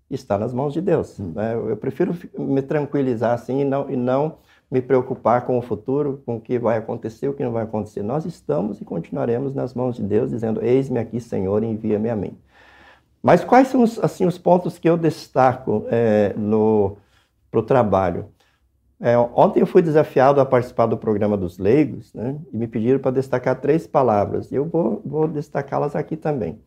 Está 0.10 0.38
nas 0.38 0.54
mãos 0.54 0.74
de 0.74 0.82
Deus. 0.82 1.20
Hum. 1.20 1.34
Né? 1.36 1.56
Eu 1.56 1.78
prefiro 1.78 2.16
me 2.38 2.62
tranquilizar 2.62 3.34
assim 3.34 3.62
e 3.62 3.66
não, 3.66 3.90
e 3.90 3.96
não 3.96 4.38
me 4.70 4.82
preocupar 4.82 5.46
com 5.46 5.58
o 5.58 5.62
futuro, 5.62 6.22
com 6.26 6.38
o 6.38 6.42
que 6.42 6.58
vai 6.58 6.78
acontecer, 6.78 7.28
o 7.28 7.34
que 7.34 7.44
não 7.44 7.52
vai 7.52 7.64
acontecer. 7.64 8.02
Nós 8.04 8.26
estamos 8.26 8.82
e 8.82 8.86
continuaremos 8.86 9.54
nas 9.54 9.74
mãos 9.74 9.96
de 9.96 10.04
Deus, 10.04 10.32
dizendo: 10.32 10.64
Eis-me 10.64 11.00
aqui, 11.00 11.20
Senhor, 11.20 11.64
envia-me 11.64 12.10
a 12.10 12.16
mim. 12.16 12.38
Mas 13.22 13.44
quais 13.44 13.70
são 13.70 13.84
os, 13.84 13.98
assim, 14.04 14.26
os 14.26 14.38
pontos 14.38 14.78
que 14.78 14.90
eu 14.90 14.98
destaco 14.98 15.86
é, 15.90 16.34
no 16.36 16.98
para 17.54 17.60
o 17.60 17.64
trabalho? 17.64 18.30
É, 19.00 19.16
ontem 19.16 19.60
eu 19.60 19.68
fui 19.68 19.84
desafiado 19.84 20.42
a 20.42 20.46
participar 20.46 20.88
do 20.88 20.98
programa 20.98 21.38
dos 21.38 21.60
leigos, 21.60 22.12
né? 22.14 22.40
E 22.52 22.58
me 22.58 22.68
pediram 22.68 23.00
para 23.00 23.12
destacar 23.12 23.62
três 23.62 23.86
palavras. 23.86 24.52
E 24.52 24.56
eu 24.56 24.66
vou, 24.66 25.04
vou 25.06 25.28
destacá-las 25.28 25.96
aqui 25.96 26.18
também. 26.18 26.60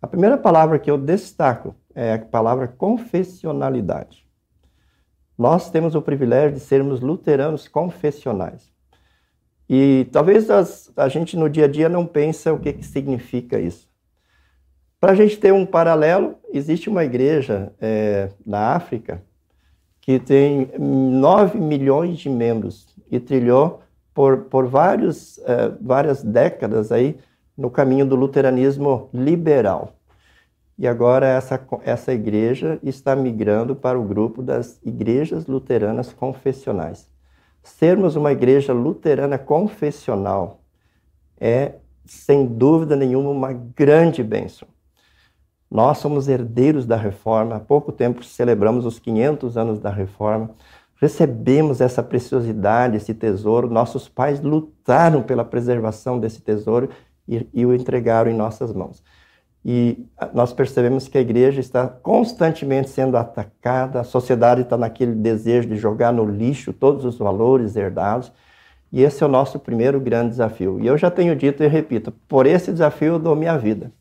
A 0.00 0.06
primeira 0.06 0.38
palavra 0.38 0.78
que 0.78 0.88
eu 0.88 0.96
destaco 0.96 1.74
é 1.92 2.14
a 2.14 2.18
palavra 2.20 2.68
confessionalidade. 2.68 4.24
Nós 5.36 5.70
temos 5.70 5.96
o 5.96 6.02
privilégio 6.02 6.52
de 6.52 6.60
sermos 6.60 7.00
luteranos 7.00 7.66
confessionais. 7.66 8.70
E 9.68 10.06
talvez 10.12 10.50
as, 10.50 10.92
a 10.96 11.08
gente 11.08 11.36
no 11.36 11.50
dia 11.50 11.64
a 11.64 11.68
dia 11.68 11.88
não 11.88 12.06
pense 12.06 12.48
o 12.48 12.60
que, 12.60 12.74
que 12.74 12.84
significa 12.84 13.58
isso. 13.58 13.88
Para 15.00 15.12
a 15.12 15.14
gente 15.16 15.36
ter 15.38 15.52
um 15.52 15.66
paralelo, 15.66 16.36
existe 16.52 16.88
uma 16.88 17.04
igreja 17.04 17.72
é, 17.80 18.30
na 18.46 18.74
África 18.74 19.22
que 20.08 20.18
tem 20.18 20.70
9 20.78 21.60
milhões 21.60 22.16
de 22.16 22.30
membros 22.30 22.96
e 23.10 23.20
trilhou 23.20 23.82
por, 24.14 24.38
por 24.44 24.66
vários, 24.66 25.36
uh, 25.36 25.76
várias 25.82 26.22
décadas 26.22 26.90
aí 26.90 27.18
no 27.54 27.68
caminho 27.68 28.06
do 28.06 28.16
luteranismo 28.16 29.10
liberal. 29.12 29.92
E 30.78 30.88
agora 30.88 31.26
essa, 31.26 31.60
essa 31.84 32.10
igreja 32.10 32.78
está 32.82 33.14
migrando 33.14 33.76
para 33.76 34.00
o 34.00 34.02
grupo 34.02 34.42
das 34.42 34.80
igrejas 34.82 35.46
luteranas 35.46 36.10
confessionais. 36.10 37.06
Sermos 37.62 38.16
uma 38.16 38.32
igreja 38.32 38.72
luterana 38.72 39.36
confessional 39.36 40.62
é, 41.38 41.74
sem 42.06 42.46
dúvida 42.46 42.96
nenhuma, 42.96 43.28
uma 43.28 43.52
grande 43.52 44.22
bênção. 44.22 44.66
Nós 45.70 45.98
somos 45.98 46.28
herdeiros 46.28 46.86
da 46.86 46.96
reforma. 46.96 47.56
Há 47.56 47.60
pouco 47.60 47.92
tempo 47.92 48.24
celebramos 48.24 48.86
os 48.86 48.98
500 48.98 49.56
anos 49.58 49.78
da 49.78 49.90
reforma. 49.90 50.50
Recebemos 50.96 51.80
essa 51.80 52.02
preciosidade, 52.02 52.96
esse 52.96 53.14
tesouro. 53.14 53.68
Nossos 53.68 54.08
pais 54.08 54.40
lutaram 54.40 55.22
pela 55.22 55.44
preservação 55.44 56.18
desse 56.18 56.40
tesouro 56.40 56.88
e, 57.28 57.46
e 57.52 57.66
o 57.66 57.74
entregaram 57.74 58.30
em 58.30 58.34
nossas 58.34 58.72
mãos. 58.72 59.02
E 59.64 60.06
nós 60.32 60.52
percebemos 60.52 61.06
que 61.08 61.18
a 61.18 61.20
igreja 61.20 61.60
está 61.60 61.86
constantemente 61.86 62.88
sendo 62.88 63.16
atacada, 63.16 64.00
a 64.00 64.04
sociedade 64.04 64.62
está 64.62 64.78
naquele 64.78 65.14
desejo 65.14 65.68
de 65.68 65.76
jogar 65.76 66.12
no 66.12 66.24
lixo 66.24 66.72
todos 66.72 67.04
os 67.04 67.18
valores 67.18 67.76
herdados. 67.76 68.32
E 68.90 69.02
esse 69.02 69.22
é 69.22 69.26
o 69.26 69.28
nosso 69.28 69.58
primeiro 69.58 70.00
grande 70.00 70.30
desafio. 70.30 70.80
E 70.80 70.86
eu 70.86 70.96
já 70.96 71.10
tenho 71.10 71.36
dito 71.36 71.62
e 71.62 71.66
repito: 71.66 72.10
por 72.26 72.46
esse 72.46 72.72
desafio 72.72 73.14
eu 73.14 73.18
dou 73.18 73.36
minha 73.36 73.58
vida 73.58 73.92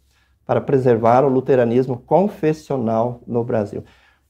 para 0.47 0.61
preservar 0.61 1.25
o 1.25 1.29
luteranismo 1.29 1.97
confessional 1.97 3.21
no 3.27 3.43
Brasil. 3.43 3.83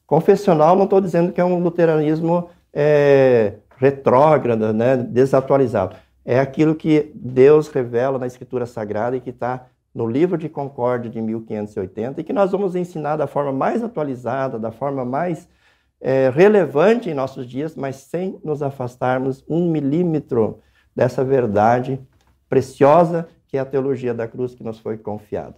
Confessional, 0.08 0.76
não 0.76 0.86
estou 0.86 1.00
dizendo 1.00 1.32
que 1.32 1.40
é 1.40 1.46
um 1.46 1.60
luteranismo 1.60 2.50
é, 2.74 3.54
retrógrado, 3.78 4.74
né, 4.74 4.98
desatualizado. 4.98 5.96
É 6.26 6.40
aquilo 6.40 6.74
que 6.74 7.12
Deus 7.14 7.68
revela 7.68 8.18
na 8.18 8.26
Escritura 8.26 8.66
Sagrada 8.66 9.16
e 9.16 9.22
que 9.22 9.30
está 9.30 9.68
no 9.94 10.08
livro 10.08 10.38
de 10.38 10.50
Concórdia 10.50 11.10
de 11.10 11.22
1580 11.22 12.20
e 12.20 12.24
que 12.24 12.34
nós 12.34 12.52
vamos 12.52 12.76
ensinar 12.76 13.16
da 13.16 13.28
forma 13.28 13.52
mais 13.52 13.84
atualizada, 13.84 14.58
da 14.58 14.72
forma 14.72 15.06
mais 15.06 15.48
é, 16.02 16.30
relevante 16.30 17.10
em 17.10 17.14
nossos 17.14 17.48
dias, 17.48 17.76
mas 17.76 17.96
sem 17.98 18.40
nos 18.44 18.64
afastarmos 18.64 19.46
um 19.48 19.70
milímetro 19.70 20.62
dessa 20.96 21.24
verdade 21.24 22.00
preciosa 22.50 23.28
que 23.48 23.58
é 23.58 23.60
a 23.60 23.66
teologia 23.66 24.14
da 24.14 24.28
cruz 24.28 24.54
que 24.54 24.64
nos 24.64 24.80
foi 24.80 24.98
confiada. 24.98 25.56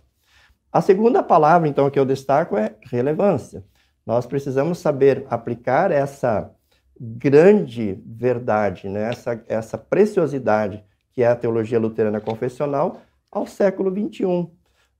A 0.72 0.82
segunda 0.82 1.24
palavra, 1.24 1.68
então, 1.68 1.90
que 1.90 2.00
eu 2.00 2.06
destaco 2.06 2.56
é 2.56 2.76
relevância. 2.84 3.64
Nós 4.06 4.26
precisamos 4.26 4.78
saber 4.78 5.26
aplicar 5.30 5.92
essa 5.92 6.52
grande 7.00 8.00
verdade, 8.06 8.90
né? 8.90 9.10
essa, 9.10 9.44
essa 9.48 9.78
preciosidade 9.78 10.84
que 11.12 11.24
é 11.24 11.28
a 11.28 11.36
teologia 11.36 11.80
luterana 11.80 12.20
confessional 12.20 13.02
ao 13.32 13.48
século 13.48 13.90
XXI. 13.92 14.50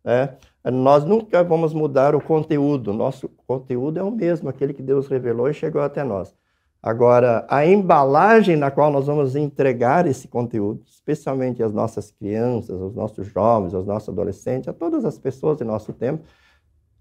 Né? 0.04 0.38
nós 0.72 1.04
nunca 1.04 1.44
vamos 1.44 1.74
mudar 1.74 2.16
o 2.16 2.22
conteúdo. 2.22 2.94
Nosso 2.94 3.30
conteúdo 3.46 4.00
é 4.00 4.04
o 4.04 4.12
mesmo, 4.12 4.50
aquele 4.50 4.74
que 4.74 4.82
Deus 4.82 5.08
revelou 5.08 5.50
e 5.50 5.54
chegou 5.54 5.82
até 5.82 6.04
nós. 6.04 6.36
Agora, 6.82 7.46
a 7.50 7.66
embalagem 7.66 8.56
na 8.56 8.72
qual 8.72 8.90
nós 8.90 9.08
vamos 9.08 9.36
entregar 9.36 10.08
esse 10.08 10.30
conteúdo, 10.30 10.82
especialmente 10.88 11.62
às 11.62 11.74
nossas 11.74 12.10
crianças, 12.10 12.82
aos 12.82 12.96
nossos 12.96 13.28
jovens, 13.28 13.74
aos 13.74 13.86
nossos 13.86 14.08
adolescentes, 14.08 14.70
a 14.70 14.74
todas 14.74 15.04
as 15.04 15.20
pessoas 15.20 15.58
de 15.58 15.66
nosso 15.66 15.92
tempo, 15.92 16.24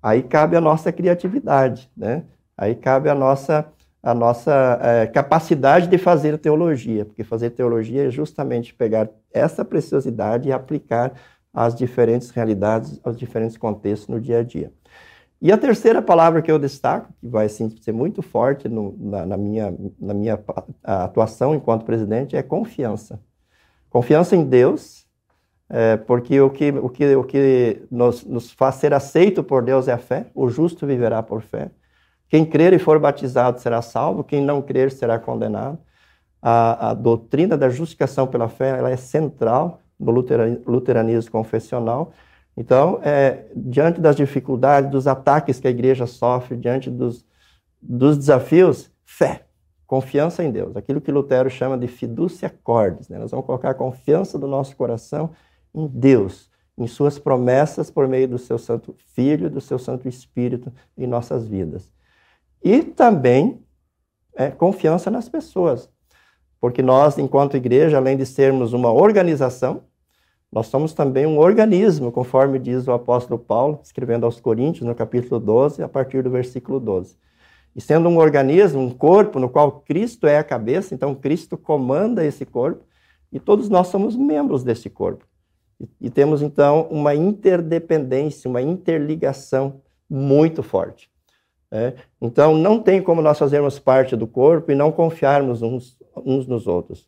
aí 0.02 0.22
cabe 0.22 0.56
a 0.56 0.60
nossa 0.60 0.90
criatividade, 0.90 1.88
né? 1.96 2.24
Aí 2.56 2.74
cabe 2.74 3.08
a 3.08 3.14
nossa, 3.14 3.66
a 4.02 4.12
nossa 4.12 4.80
é, 4.82 5.06
capacidade 5.06 5.86
de 5.86 5.96
fazer 5.96 6.38
teologia, 6.38 7.04
porque 7.04 7.22
fazer 7.22 7.50
teologia 7.50 8.08
é 8.08 8.10
justamente 8.10 8.74
pegar 8.74 9.08
essa 9.32 9.64
preciosidade 9.64 10.48
e 10.48 10.52
aplicar 10.52 11.12
às 11.54 11.72
diferentes 11.72 12.30
realidades, 12.30 13.00
aos 13.04 13.16
diferentes 13.16 13.56
contextos 13.56 14.08
no 14.08 14.20
dia 14.20 14.40
a 14.40 14.42
dia. 14.42 14.72
E 15.40 15.52
a 15.52 15.58
terceira 15.58 16.02
palavra 16.02 16.42
que 16.42 16.50
eu 16.50 16.58
destaco, 16.58 17.12
que 17.20 17.28
vai 17.28 17.46
assim, 17.46 17.70
ser 17.80 17.92
muito 17.92 18.22
forte 18.22 18.68
no, 18.68 18.96
na, 18.98 19.24
na, 19.24 19.36
minha, 19.36 19.72
na 20.00 20.12
minha 20.12 20.38
atuação 20.82 21.54
enquanto 21.54 21.84
presidente, 21.84 22.36
é 22.36 22.42
confiança. 22.42 23.20
Confiança 23.88 24.34
em 24.34 24.44
Deus, 24.44 25.06
é, 25.70 25.96
porque 25.96 26.40
o 26.40 26.50
que, 26.50 26.70
o 26.70 26.88
que, 26.88 27.16
o 27.16 27.24
que 27.24 27.82
nos, 27.90 28.24
nos 28.24 28.50
faz 28.50 28.76
ser 28.76 28.92
aceito 28.92 29.44
por 29.44 29.62
Deus 29.62 29.86
é 29.86 29.92
a 29.92 29.98
fé, 29.98 30.26
o 30.34 30.48
justo 30.48 30.86
viverá 30.86 31.22
por 31.22 31.40
fé. 31.40 31.70
Quem 32.28 32.44
crer 32.44 32.72
e 32.72 32.78
for 32.78 32.98
batizado 32.98 33.60
será 33.60 33.80
salvo, 33.80 34.24
quem 34.24 34.44
não 34.44 34.60
crer 34.60 34.90
será 34.90 35.18
condenado. 35.18 35.78
A, 36.42 36.90
a 36.90 36.94
doutrina 36.94 37.56
da 37.56 37.68
justificação 37.68 38.26
pela 38.26 38.48
fé 38.48 38.78
ela 38.78 38.90
é 38.90 38.96
central 38.96 39.80
no 39.98 40.12
luteranismo 40.66 41.30
confessional. 41.30 42.12
Então, 42.60 42.98
é, 43.04 43.44
diante 43.54 44.00
das 44.00 44.16
dificuldades, 44.16 44.90
dos 44.90 45.06
ataques 45.06 45.60
que 45.60 45.68
a 45.68 45.70
igreja 45.70 46.08
sofre, 46.08 46.56
diante 46.56 46.90
dos, 46.90 47.24
dos 47.80 48.18
desafios, 48.18 48.90
fé, 49.04 49.44
confiança 49.86 50.42
em 50.42 50.50
Deus. 50.50 50.76
Aquilo 50.76 51.00
que 51.00 51.12
Lutero 51.12 51.48
chama 51.48 51.78
de 51.78 51.86
fiducia 51.86 52.52
cordis. 52.64 53.08
Né? 53.08 53.16
Nós 53.16 53.30
vamos 53.30 53.46
colocar 53.46 53.70
a 53.70 53.74
confiança 53.74 54.36
do 54.36 54.48
nosso 54.48 54.74
coração 54.74 55.30
em 55.72 55.86
Deus, 55.86 56.50
em 56.76 56.88
suas 56.88 57.16
promessas 57.16 57.92
por 57.92 58.08
meio 58.08 58.26
do 58.26 58.38
seu 58.38 58.58
Santo 58.58 58.92
Filho, 59.14 59.48
do 59.48 59.60
seu 59.60 59.78
Santo 59.78 60.08
Espírito 60.08 60.72
em 60.96 61.06
nossas 61.06 61.46
vidas. 61.46 61.92
E 62.60 62.82
também 62.82 63.62
é, 64.34 64.50
confiança 64.50 65.12
nas 65.12 65.28
pessoas. 65.28 65.88
Porque 66.60 66.82
nós, 66.82 67.18
enquanto 67.18 67.56
igreja, 67.56 67.98
além 67.98 68.16
de 68.16 68.26
sermos 68.26 68.72
uma 68.72 68.90
organização, 68.90 69.84
nós 70.50 70.66
somos 70.68 70.94
também 70.94 71.26
um 71.26 71.38
organismo, 71.38 72.10
conforme 72.10 72.58
diz 72.58 72.88
o 72.88 72.92
apóstolo 72.92 73.38
Paulo, 73.38 73.80
escrevendo 73.82 74.24
aos 74.24 74.40
Coríntios, 74.40 74.86
no 74.86 74.94
capítulo 74.94 75.38
12, 75.38 75.82
a 75.82 75.88
partir 75.88 76.22
do 76.22 76.30
versículo 76.30 76.80
12. 76.80 77.16
E 77.76 77.80
sendo 77.80 78.08
um 78.08 78.16
organismo, 78.16 78.80
um 78.80 78.90
corpo 78.90 79.38
no 79.38 79.48
qual 79.48 79.82
Cristo 79.82 80.26
é 80.26 80.38
a 80.38 80.44
cabeça, 80.44 80.94
então 80.94 81.14
Cristo 81.14 81.56
comanda 81.56 82.24
esse 82.24 82.46
corpo, 82.46 82.82
e 83.30 83.38
todos 83.38 83.68
nós 83.68 83.88
somos 83.88 84.16
membros 84.16 84.64
desse 84.64 84.88
corpo. 84.88 85.26
E, 85.78 85.86
e 86.00 86.10
temos 86.10 86.40
então 86.40 86.88
uma 86.90 87.14
interdependência, 87.14 88.48
uma 88.48 88.62
interligação 88.62 89.82
muito 90.08 90.62
forte. 90.62 91.10
Né? 91.70 91.94
Então 92.20 92.56
não 92.56 92.80
tem 92.80 93.02
como 93.02 93.20
nós 93.20 93.38
fazermos 93.38 93.78
parte 93.78 94.16
do 94.16 94.26
corpo 94.26 94.72
e 94.72 94.74
não 94.74 94.90
confiarmos 94.90 95.60
uns, 95.60 95.98
uns 96.16 96.46
nos 96.46 96.66
outros. 96.66 97.06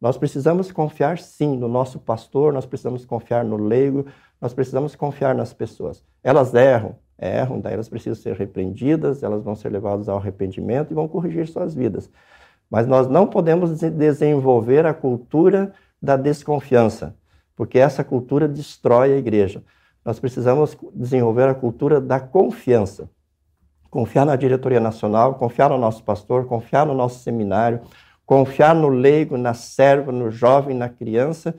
Nós 0.00 0.16
precisamos 0.16 0.70
confiar 0.70 1.18
sim 1.18 1.56
no 1.56 1.66
nosso 1.66 1.98
pastor, 1.98 2.52
nós 2.52 2.64
precisamos 2.64 3.04
confiar 3.04 3.44
no 3.44 3.56
leigo, 3.56 4.06
nós 4.40 4.54
precisamos 4.54 4.94
confiar 4.94 5.34
nas 5.34 5.52
pessoas. 5.52 6.04
Elas 6.22 6.54
erram, 6.54 6.96
erram, 7.18 7.60
daí 7.60 7.74
elas 7.74 7.88
precisam 7.88 8.14
ser 8.14 8.36
repreendidas, 8.36 9.22
elas 9.22 9.42
vão 9.42 9.56
ser 9.56 9.70
levadas 9.70 10.08
ao 10.08 10.18
arrependimento 10.18 10.92
e 10.92 10.94
vão 10.94 11.08
corrigir 11.08 11.48
suas 11.48 11.74
vidas. 11.74 12.08
Mas 12.70 12.86
nós 12.86 13.08
não 13.08 13.26
podemos 13.26 13.80
desenvolver 13.80 14.86
a 14.86 14.94
cultura 14.94 15.72
da 16.00 16.16
desconfiança, 16.16 17.16
porque 17.56 17.78
essa 17.78 18.04
cultura 18.04 18.46
destrói 18.46 19.12
a 19.12 19.16
igreja. 19.16 19.64
Nós 20.04 20.20
precisamos 20.20 20.76
desenvolver 20.94 21.48
a 21.48 21.54
cultura 21.54 22.00
da 22.00 22.20
confiança. 22.20 23.10
Confiar 23.90 24.24
na 24.24 24.36
diretoria 24.36 24.78
nacional, 24.78 25.34
confiar 25.34 25.70
no 25.70 25.78
nosso 25.78 26.04
pastor, 26.04 26.44
confiar 26.44 26.86
no 26.86 26.94
nosso 26.94 27.20
seminário, 27.20 27.80
confiar 28.28 28.74
no 28.74 28.90
leigo, 28.90 29.38
na 29.38 29.54
serva, 29.54 30.12
no 30.12 30.30
jovem, 30.30 30.76
na 30.76 30.86
criança 30.86 31.54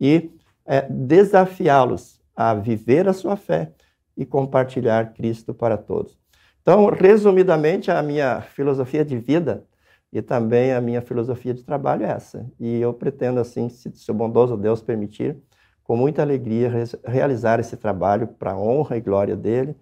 e 0.00 0.30
é, 0.64 0.82
desafiá-los 0.88 2.22
a 2.36 2.54
viver 2.54 3.08
a 3.08 3.12
sua 3.12 3.36
fé 3.36 3.72
e 4.16 4.24
compartilhar 4.24 5.14
Cristo 5.14 5.52
para 5.52 5.76
todos. 5.76 6.16
Então, 6.62 6.86
resumidamente, 6.86 7.90
a 7.90 8.00
minha 8.04 8.40
filosofia 8.40 9.04
de 9.04 9.18
vida 9.18 9.64
e 10.12 10.22
também 10.22 10.72
a 10.72 10.80
minha 10.80 11.02
filosofia 11.02 11.52
de 11.52 11.64
trabalho 11.64 12.04
é 12.04 12.10
essa. 12.10 12.46
E 12.60 12.80
eu 12.80 12.94
pretendo, 12.94 13.40
assim, 13.40 13.68
se, 13.68 14.08
o 14.08 14.14
bondoso 14.14 14.56
Deus 14.56 14.80
permitir, 14.80 15.36
com 15.82 15.96
muita 15.96 16.22
alegria, 16.22 16.70
realizar 17.04 17.58
esse 17.58 17.76
trabalho 17.76 18.28
para 18.28 18.52
a 18.52 18.56
honra 18.56 18.96
e 18.96 19.00
glória 19.00 19.34
dele 19.34 19.74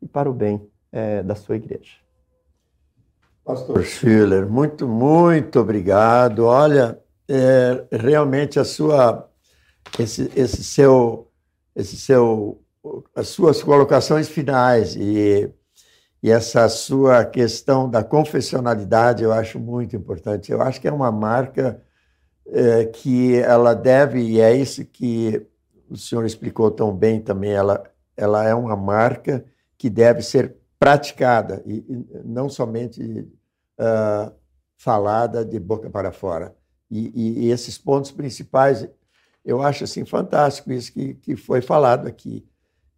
e 0.00 0.06
para 0.06 0.30
o 0.30 0.32
bem 0.32 0.64
é, 0.92 1.24
da 1.24 1.34
sua 1.34 1.56
igreja. 1.56 2.07
Pastor 3.48 3.82
Schiller, 3.82 4.46
muito, 4.46 4.86
muito 4.86 5.58
obrigado. 5.58 6.44
Olha, 6.44 7.00
é, 7.26 7.82
realmente 7.90 8.60
a 8.60 8.64
sua, 8.64 9.26
esse, 9.98 10.30
esse 10.36 10.62
seu, 10.62 11.32
esse 11.74 11.96
seu, 11.96 12.62
as 13.14 13.28
suas 13.28 13.62
colocações 13.62 14.28
finais 14.28 14.94
e, 14.96 15.50
e 16.22 16.30
essa 16.30 16.68
sua 16.68 17.24
questão 17.24 17.88
da 17.88 18.04
confessionalidade 18.04 19.24
eu 19.24 19.32
acho 19.32 19.58
muito 19.58 19.96
importante. 19.96 20.52
Eu 20.52 20.60
acho 20.60 20.78
que 20.78 20.86
é 20.86 20.92
uma 20.92 21.10
marca 21.10 21.82
é, 22.48 22.84
que 22.84 23.38
ela 23.38 23.72
deve, 23.72 24.20
e 24.20 24.42
é 24.42 24.54
isso 24.54 24.84
que 24.84 25.42
o 25.88 25.96
senhor 25.96 26.26
explicou 26.26 26.70
tão 26.70 26.94
bem 26.94 27.18
também, 27.18 27.52
ela, 27.52 27.82
ela 28.14 28.46
é 28.46 28.54
uma 28.54 28.76
marca 28.76 29.42
que 29.78 29.88
deve 29.88 30.20
ser 30.20 30.54
praticada, 30.78 31.62
e, 31.64 31.78
e 31.88 32.06
não 32.26 32.50
somente 32.50 33.26
uh, 33.78 34.32
falada 34.76 35.44
de 35.44 35.58
boca 35.58 35.88
para 35.90 36.12
fora. 36.12 36.54
E, 36.90 37.08
e, 37.14 37.46
e, 37.46 37.50
esses 37.50 37.76
pontos 37.76 38.10
principais, 38.10 38.88
eu 39.44 39.62
acho 39.62 39.84
assim 39.84 40.04
fantástico 40.04 40.72
isso 40.72 40.92
que, 40.92 41.14
que 41.14 41.36
foi 41.36 41.60
falado 41.60 42.06
aqui. 42.06 42.46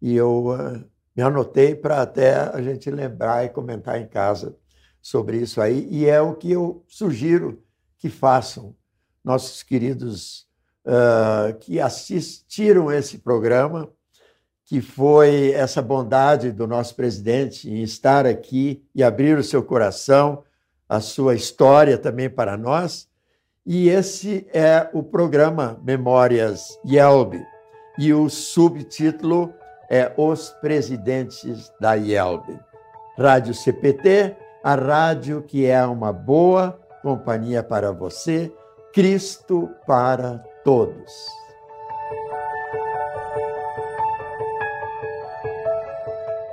E 0.01 0.15
eu 0.15 0.47
uh, 0.47 0.83
me 1.15 1.23
anotei 1.23 1.75
para 1.75 2.01
até 2.01 2.35
a 2.35 2.61
gente 2.61 2.89
lembrar 2.89 3.45
e 3.45 3.49
comentar 3.49 3.99
em 3.99 4.07
casa 4.07 4.55
sobre 5.01 5.37
isso 5.37 5.59
aí. 5.59 5.87
E 5.89 6.05
é 6.05 6.21
o 6.21 6.35
que 6.35 6.51
eu 6.51 6.83
sugiro 6.87 7.63
que 7.97 8.09
façam 8.09 8.75
nossos 9.23 9.61
queridos 9.61 10.47
uh, 10.85 11.57
que 11.59 11.79
assistiram 11.79 12.91
esse 12.91 13.19
programa, 13.19 13.89
que 14.65 14.81
foi 14.81 15.51
essa 15.51 15.81
bondade 15.81 16.51
do 16.51 16.65
nosso 16.65 16.95
presidente 16.95 17.69
em 17.69 17.83
estar 17.83 18.25
aqui 18.25 18.83
e 18.95 19.03
abrir 19.03 19.37
o 19.37 19.43
seu 19.43 19.61
coração 19.61 20.43
a 20.91 20.99
sua 20.99 21.35
história 21.35 21.97
também 21.97 22.29
para 22.29 22.57
nós. 22.57 23.07
E 23.65 23.87
esse 23.87 24.45
é 24.53 24.89
o 24.91 25.01
programa 25.01 25.79
Memórias 25.85 26.77
Yelb. 26.85 27.41
E 27.97 28.13
o 28.13 28.27
subtítulo 28.27 29.53
é 29.89 30.11
Os 30.17 30.49
Presidentes 30.59 31.71
da 31.79 31.93
Yelb. 31.93 32.43
Rádio 33.17 33.53
CPT, 33.53 34.35
a 34.61 34.75
rádio 34.75 35.41
que 35.41 35.65
é 35.65 35.81
uma 35.85 36.11
boa 36.11 36.77
companhia 37.01 37.63
para 37.63 37.93
você, 37.93 38.51
Cristo 38.93 39.69
para 39.87 40.43
todos. 40.65 41.40